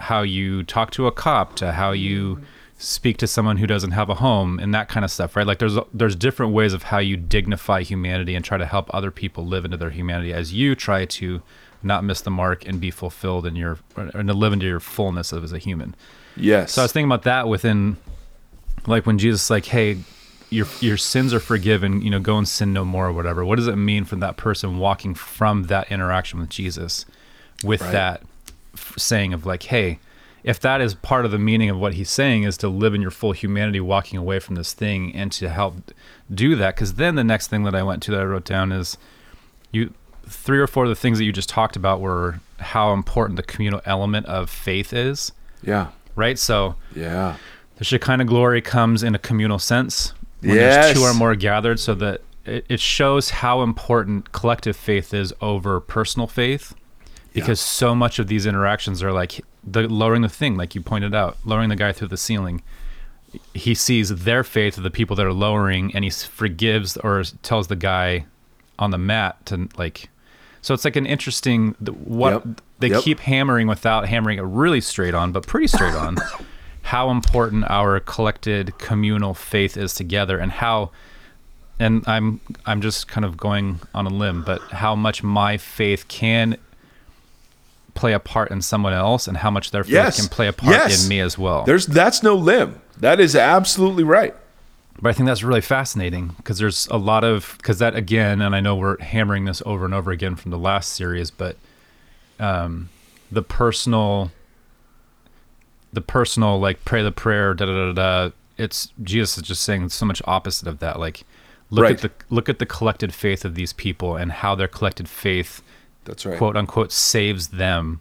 [0.00, 2.40] how you talk to a cop to how you
[2.78, 5.58] speak to someone who doesn't have a home and that kind of stuff right like
[5.58, 9.46] there's there's different ways of how you dignify humanity and try to help other people
[9.46, 11.42] live into their humanity as you try to
[11.82, 15.32] not miss the mark and be fulfilled in your and to live into your fullness
[15.32, 15.94] of as a human
[16.34, 16.72] Yes.
[16.72, 17.96] so I was thinking about that within,
[18.86, 19.98] like when Jesus like, "Hey,
[20.54, 22.00] your your sins are forgiven.
[22.02, 24.36] You know, go and sin no more, or whatever." What does it mean for that
[24.36, 27.04] person walking from that interaction with Jesus,
[27.62, 27.92] with Right.
[27.92, 28.22] that
[28.74, 29.98] f- saying of like, "Hey,
[30.42, 33.00] if that is part of the meaning of what he's saying is to live in
[33.02, 35.92] your full humanity, walking away from this thing, and to help
[36.32, 38.72] do that." Because then the next thing that I went to that I wrote down
[38.72, 38.96] is,
[39.72, 39.92] you
[40.26, 43.42] three or four of the things that you just talked about were how important the
[43.42, 45.32] communal element of faith is,
[45.62, 45.88] Yeah.
[46.16, 46.38] right?
[46.38, 47.34] So Yeah.
[47.76, 50.86] the Shekinah glory comes in a communal sense when Yes.
[50.86, 55.32] there's two or more gathered, so that it, it shows how important collective faith is
[55.40, 56.74] over personal faith,
[57.32, 61.14] because so much of these interactions are like the lowering the thing, like you pointed
[61.14, 62.62] out, lowering the guy through the ceiling.
[63.54, 67.66] He sees their faith of the people that are lowering, and he forgives or tells
[67.68, 68.26] the guy
[68.78, 70.08] on the mat to like.
[70.62, 71.74] So it's like an interesting
[72.04, 72.60] what Yep.
[72.78, 73.02] they Yep.
[73.02, 76.16] keep hammering without hammering it really straight on, but pretty straight on.
[76.84, 80.90] how important our collected communal faith is together, and how,
[81.80, 86.06] and I'm I'm just kind of going on a limb, but how much my faith
[86.08, 86.56] can
[87.94, 90.20] play a part in someone else, and how much their faith Yes.
[90.20, 91.02] can play a part Yes.
[91.04, 91.64] in me as well.
[91.64, 92.80] There's that's no limb.
[92.98, 94.34] That is absolutely right.
[95.00, 98.54] But I think that's really fascinating because there's a lot of because that again, and
[98.54, 101.56] I know we're hammering this over and over again from the last series, but
[102.38, 102.88] um,
[103.32, 104.30] the personal,
[105.94, 108.30] the personal like pray the prayer, da da da da.
[108.58, 110.98] It's Jesus is just saying so much opposite of that.
[111.00, 111.24] Like
[111.70, 111.94] look Right.
[111.94, 115.62] at the look at the collected faith of these people and how their collected faith,
[116.04, 116.38] That's right.
[116.38, 118.00] quote unquote, saves them.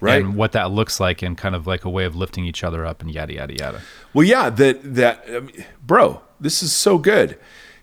[0.00, 0.22] right.
[0.22, 2.84] And what that looks like, and kind of like a way of lifting each other
[2.84, 3.80] up, and yada yada yada.
[4.12, 7.38] Well, yeah, that that I mean, bro, this is so good.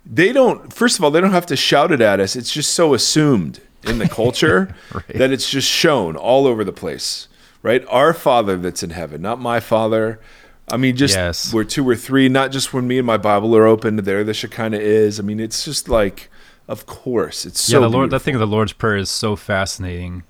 [0.06, 0.72] They don't.
[0.74, 2.36] First of all, they don't have to shout it at us.
[2.36, 4.76] It's just so assumed in the culture
[5.16, 7.28] that it's just shown all over the place,
[7.62, 7.84] right?
[7.90, 10.20] Our Father that's in heaven, not my Father.
[10.68, 11.54] I mean, just Yes.
[11.54, 13.98] where two or three, not just when me and my Bible are open.
[13.98, 15.20] There, the Shekinah is.
[15.20, 16.30] I mean, it's just like,
[16.68, 17.74] of course, it's so.
[17.78, 18.06] yeah, the Lord.
[18.10, 18.26] That beautiful.
[18.26, 20.24] thing of the Lord's Prayer is so fascinating,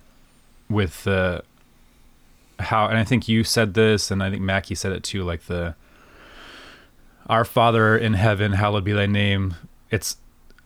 [0.70, 1.44] with the
[2.60, 5.24] how, and I think you said this, and I think Mackie said it too.
[5.24, 5.76] Like the
[7.28, 9.56] Our Father in heaven, hallowed be thy name.
[9.92, 10.18] It's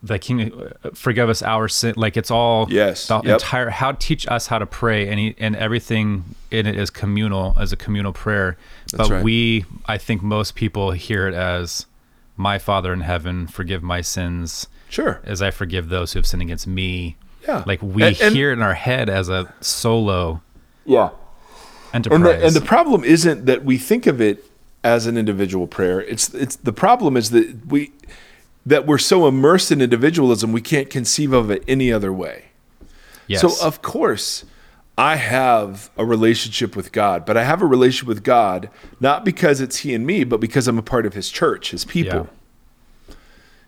[0.03, 0.51] the King.
[0.83, 1.93] uh, Forgive us our sin.
[1.97, 3.33] Like it's all Yes, The yep.
[3.35, 7.55] entire how teach us how to pray, and he, and everything in it is communal
[7.59, 8.57] as a communal prayer.
[8.91, 9.23] That's but right.
[9.23, 11.85] we, I think, most people hear it as,
[12.37, 15.19] "My Father in heaven, forgive my sins." Sure.
[15.25, 17.17] as I forgive those who have sinned against me.
[17.45, 17.63] Yeah.
[17.65, 20.41] Like we And- and- hear it in our head as a solo
[20.85, 21.09] Yeah.
[21.93, 22.15] enterprise.
[22.15, 24.45] And the, and the problem isn't that we think of it
[24.83, 26.01] as an individual prayer.
[26.01, 27.91] It's it's the problem is that we
[28.65, 32.45] that we're so immersed in individualism we can't conceive of it any other way.
[33.27, 33.41] yes.
[33.41, 34.45] So of course
[34.97, 39.59] I have a relationship with God, but I have a relationship with God not because
[39.59, 42.29] it's he and me, but because I'm a part of his church, his people.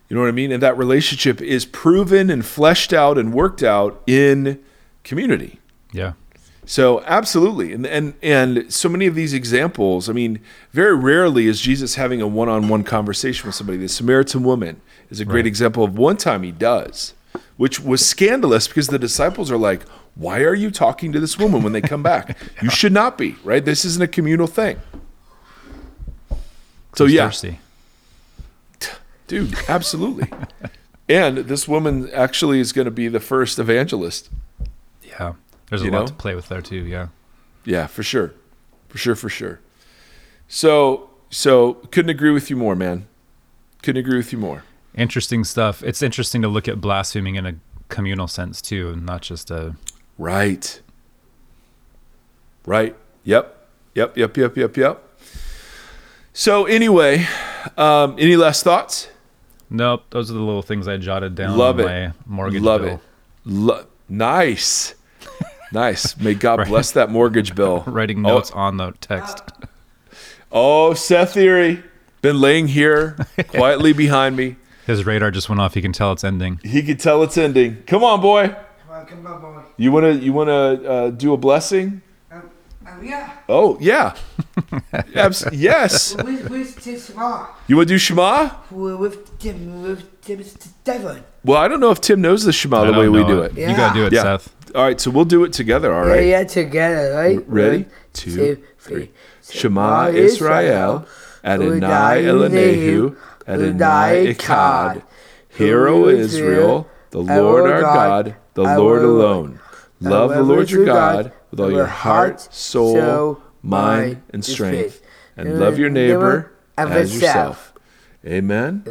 [0.10, 0.54] You know what I mean?
[0.54, 4.64] And that relationship is proven and fleshed out and worked out in
[5.04, 5.60] community.
[5.92, 6.14] yeah.
[6.66, 10.10] So absolutely, and and and so many of these examples.
[10.10, 10.42] I mean,
[10.74, 13.78] very rarely is Jesus having a one-on-one conversation with somebody.
[13.78, 15.48] The Samaritan woman is a great Right.
[15.48, 17.14] example of one time he does,
[17.58, 19.84] which was scandalous because the disciples are like,
[20.16, 22.38] "Why are you talking to this woman when they come back?
[22.62, 23.64] You should not be right.
[23.64, 24.80] This isn't a communal thing."
[26.96, 27.60] So Who's yeah, thirsty?
[29.28, 30.30] dude, absolutely.
[31.10, 34.30] and this woman actually is going to be the first evangelist.
[35.04, 35.34] Yeah.
[35.70, 36.08] There's a You lot know?
[36.08, 36.78] to play with there too.
[36.86, 37.08] Yeah.
[37.66, 38.34] Yeah, for sure.
[38.88, 39.60] For sure, for sure.
[40.48, 43.06] So, so couldn't agree with you more, man.
[43.84, 44.64] Couldn't agree with you more.
[44.98, 45.84] Interesting stuff.
[45.84, 47.54] It's interesting to look at blaspheming in a
[47.88, 49.76] communal sense too, and not just a.
[50.18, 50.82] Right.
[52.66, 52.96] Right.
[53.24, 53.56] Yep.
[53.96, 54.18] Yep.
[54.18, 54.38] Yep.
[54.38, 54.58] Yep.
[54.58, 54.78] Yep.
[54.78, 55.04] Yep.
[56.34, 57.26] So anyway,
[57.78, 59.08] um, any last thoughts?
[59.70, 60.04] Nope.
[60.10, 61.58] Those are the little things I jotted down.
[61.58, 62.14] Love on it.
[62.26, 62.94] My mortgage Love bill.
[62.96, 63.00] it.
[63.46, 64.94] Lo- nice.
[65.72, 66.18] Nice.
[66.18, 66.68] May God Right.
[66.68, 67.84] bless that mortgage bill.
[67.88, 68.30] Writing Oh.
[68.36, 69.42] notes on the text.
[70.52, 71.84] Oh, Seth Erie,
[72.22, 73.18] been laying here
[73.50, 74.56] quietly behind me.
[74.88, 75.74] His radar just went off.
[75.76, 76.60] He can tell it's ending.
[76.64, 77.84] He can tell it's ending.
[77.86, 78.48] Come on, boy.
[78.48, 78.58] Come
[78.96, 79.62] on, come on, boy.
[79.78, 82.02] You wanna you wanna uh, do a blessing?
[82.32, 82.50] Um,
[82.88, 83.34] um, yeah.
[83.50, 84.16] Oh yeah,
[85.16, 86.16] Abs- yes.
[86.16, 87.48] With, with this law.
[87.68, 88.50] You wanna do Shema?
[88.72, 91.24] With Tim, with Tim's Devon.
[91.44, 93.54] Well, I don't know if Tim knows the Shema I the way we do it.
[93.56, 93.70] Yeah.
[93.70, 94.24] You gotta do it, Yeah.
[94.24, 94.54] Seth.
[94.76, 95.94] All right, so we'll do it together.
[95.94, 96.26] All Yeah, right.
[96.28, 97.40] yeah, together, right?
[97.48, 97.86] Ready?
[98.14, 99.12] three
[99.50, 101.06] Shema Israel,
[101.44, 103.16] Adonai Eloheinu,
[103.48, 105.04] Adonai Echad.
[105.50, 109.60] Hear, O Israel, the Lord our God, the Lord alone.
[110.00, 115.02] Love the Lord your God with all your heart, soul, mind, and strength.
[115.36, 117.74] And love your neighbor as yourself.
[118.26, 118.84] Amen.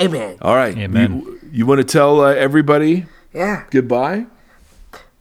[0.00, 0.38] Amen.
[0.42, 0.76] All right.
[0.76, 1.20] Amen.
[1.20, 3.64] You, you want to tell uh, everybody Yeah.
[3.70, 4.26] goodbye?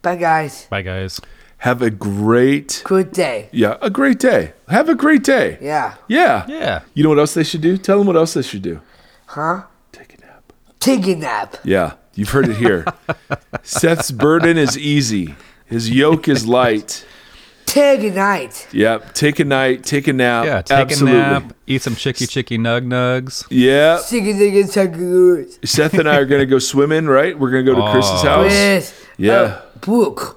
[0.01, 0.65] Bye, guys.
[0.69, 1.19] Bye, guys.
[1.59, 3.49] Have a great, Good day.
[3.51, 4.53] yeah, a great day.
[4.69, 5.57] Have a great day.
[5.59, 5.95] Yeah.
[6.07, 6.45] Yeah.
[6.47, 6.81] Yeah.
[6.93, 7.77] You know what else they should do?
[7.77, 8.79] Tell them what else they should do.
[9.25, 9.63] Huh?
[9.91, 10.53] Take a nap.
[10.79, 11.57] Take a nap.
[11.63, 11.93] Yeah.
[12.13, 12.85] You've heard it here.
[13.63, 15.35] Seth's burden is easy.
[15.65, 17.05] His yoke is light.
[17.65, 18.67] Take a night.
[18.71, 19.13] Yep.
[19.13, 19.83] Take a night.
[19.83, 20.45] Take a nap.
[20.45, 21.19] Yeah, take Absolutely.
[21.19, 23.45] a nap, eat some chicky chicky nug nugs.
[23.49, 23.97] Yeah.
[23.97, 25.67] Sing it again, Tuckaroos.
[25.67, 27.37] Seth and I are going to go swimming, right?
[27.37, 28.43] We're going to go to Chris's Oh.
[28.43, 28.51] house.
[28.51, 29.05] Yes.
[29.17, 29.33] Yeah.
[29.33, 30.35] Uh, Brooke.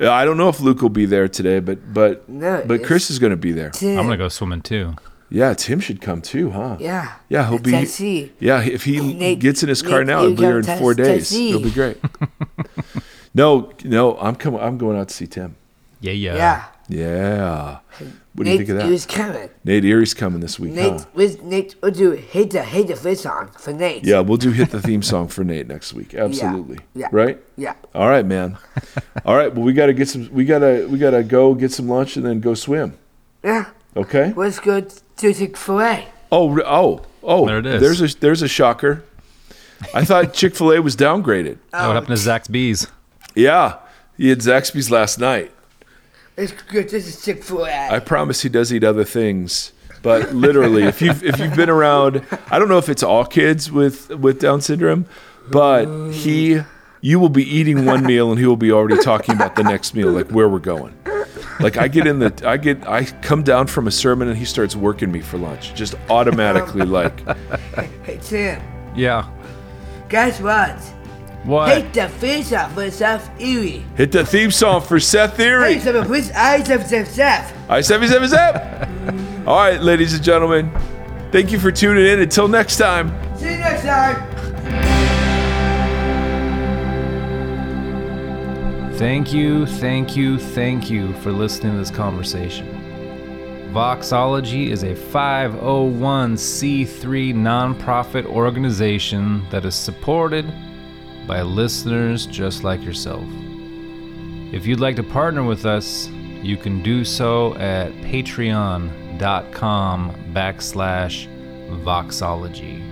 [0.00, 3.10] Uh, I don't know if Luke will be there today, but but No, but Chris
[3.10, 3.70] is going to be there.
[3.70, 3.98] Tim.
[3.98, 4.94] I'm gonna go swimming too.
[5.32, 6.76] Yeah, Tim should come too, huh?
[6.80, 7.12] Yeah.
[7.28, 7.70] Yeah, he'll be.
[7.70, 8.32] Taxi.
[8.40, 10.64] Yeah, if he Nate- gets in his car Nate, now, you he'll be here in
[10.64, 11.28] got four tax- days.
[11.28, 11.48] taxi.
[11.50, 11.98] It'll be great.
[13.34, 14.60] no, no, I'm coming.
[14.60, 15.54] I'm going out to see Tim.
[16.00, 16.34] Yeah, yeah.
[16.34, 16.64] Yeah.
[16.90, 17.78] Yeah.
[18.34, 18.84] What do Nate you think of that?
[18.86, 19.50] He was coming.
[19.64, 21.04] Nate Erie's coming this week, Nate, huh?
[21.14, 24.04] with Nate, we'll do hate the hate the first song for Nate.
[24.04, 26.14] Yeah, we'll do hit the theme song for Nate next week.
[26.14, 26.78] Absolutely.
[26.94, 27.08] Yeah.
[27.12, 27.38] Right?
[27.56, 27.74] Yeah.
[27.94, 28.58] All right, man.
[29.24, 31.54] All right, well we got to get some we got to we got to go
[31.54, 32.98] get some lunch and then go swim.
[33.42, 33.70] Yeah.
[33.96, 34.32] Okay?
[34.36, 36.06] Let's go to Chick-fil-A.
[36.30, 37.46] Oh, oh, oh.
[37.46, 37.80] There it is.
[37.80, 39.04] There's a there's a shocker.
[39.94, 41.58] I thought Chick-fil-A was downgraded.
[41.72, 42.34] Oh, what happened to oh.
[42.34, 42.86] Zaxby's?
[43.34, 43.78] Yeah.
[44.16, 45.52] He had Zaxby's last night.
[46.40, 46.82] Let's go.
[46.82, 47.88] This is Chick-fil-A.
[47.90, 49.72] I promise he does eat other things,
[50.02, 53.70] but literally, if you've if you've been around, I don't know if it's all kids
[53.70, 55.04] with with Down syndrome,
[55.50, 56.60] but he,
[57.02, 59.94] you will be eating one meal and he will be already talking about the next
[59.94, 60.94] meal, like where we're going.
[61.60, 64.46] Like I get in the, I get, I come down from a sermon and he
[64.46, 67.20] starts working me for lunch, just automatically like,
[68.02, 68.62] Hey Tim,
[68.96, 69.28] Yeah.
[70.08, 70.78] guess what?
[71.44, 71.68] What?
[71.70, 73.82] Hate the face off for Seth Erie.
[73.96, 75.80] hit the theme song for Seth Hey, Theory.
[75.80, 77.54] some please eyes of Seth Seth.
[77.70, 79.48] I seven seven seven.
[79.48, 80.70] All right, ladies and gentlemen,
[81.32, 82.20] thank you for tuning in.
[82.20, 83.08] Until next time.
[83.38, 84.26] See you next time.
[88.96, 92.66] Thank you, thank you, thank you for listening to this conversation.
[93.72, 100.52] Voxology is a 501c3 nonprofit organization that is supported
[101.26, 103.24] by listeners just like yourself.
[104.52, 106.08] If you'd like to partner with us,
[106.42, 108.92] you can do so at patreon.com
[110.32, 111.28] backslash
[111.84, 112.82] voxology.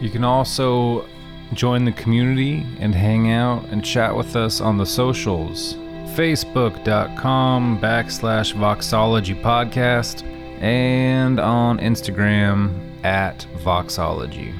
[0.00, 1.06] You can also
[1.54, 5.74] join the community and hang out and chat with us on the socials
[6.14, 10.22] facebook.com backslash voxology podcast
[10.62, 14.54] and on instagram at voxology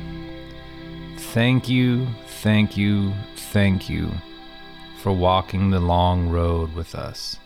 [1.17, 2.07] thank you
[2.43, 4.11] thank you thank you
[4.99, 7.39] for walking the long road with us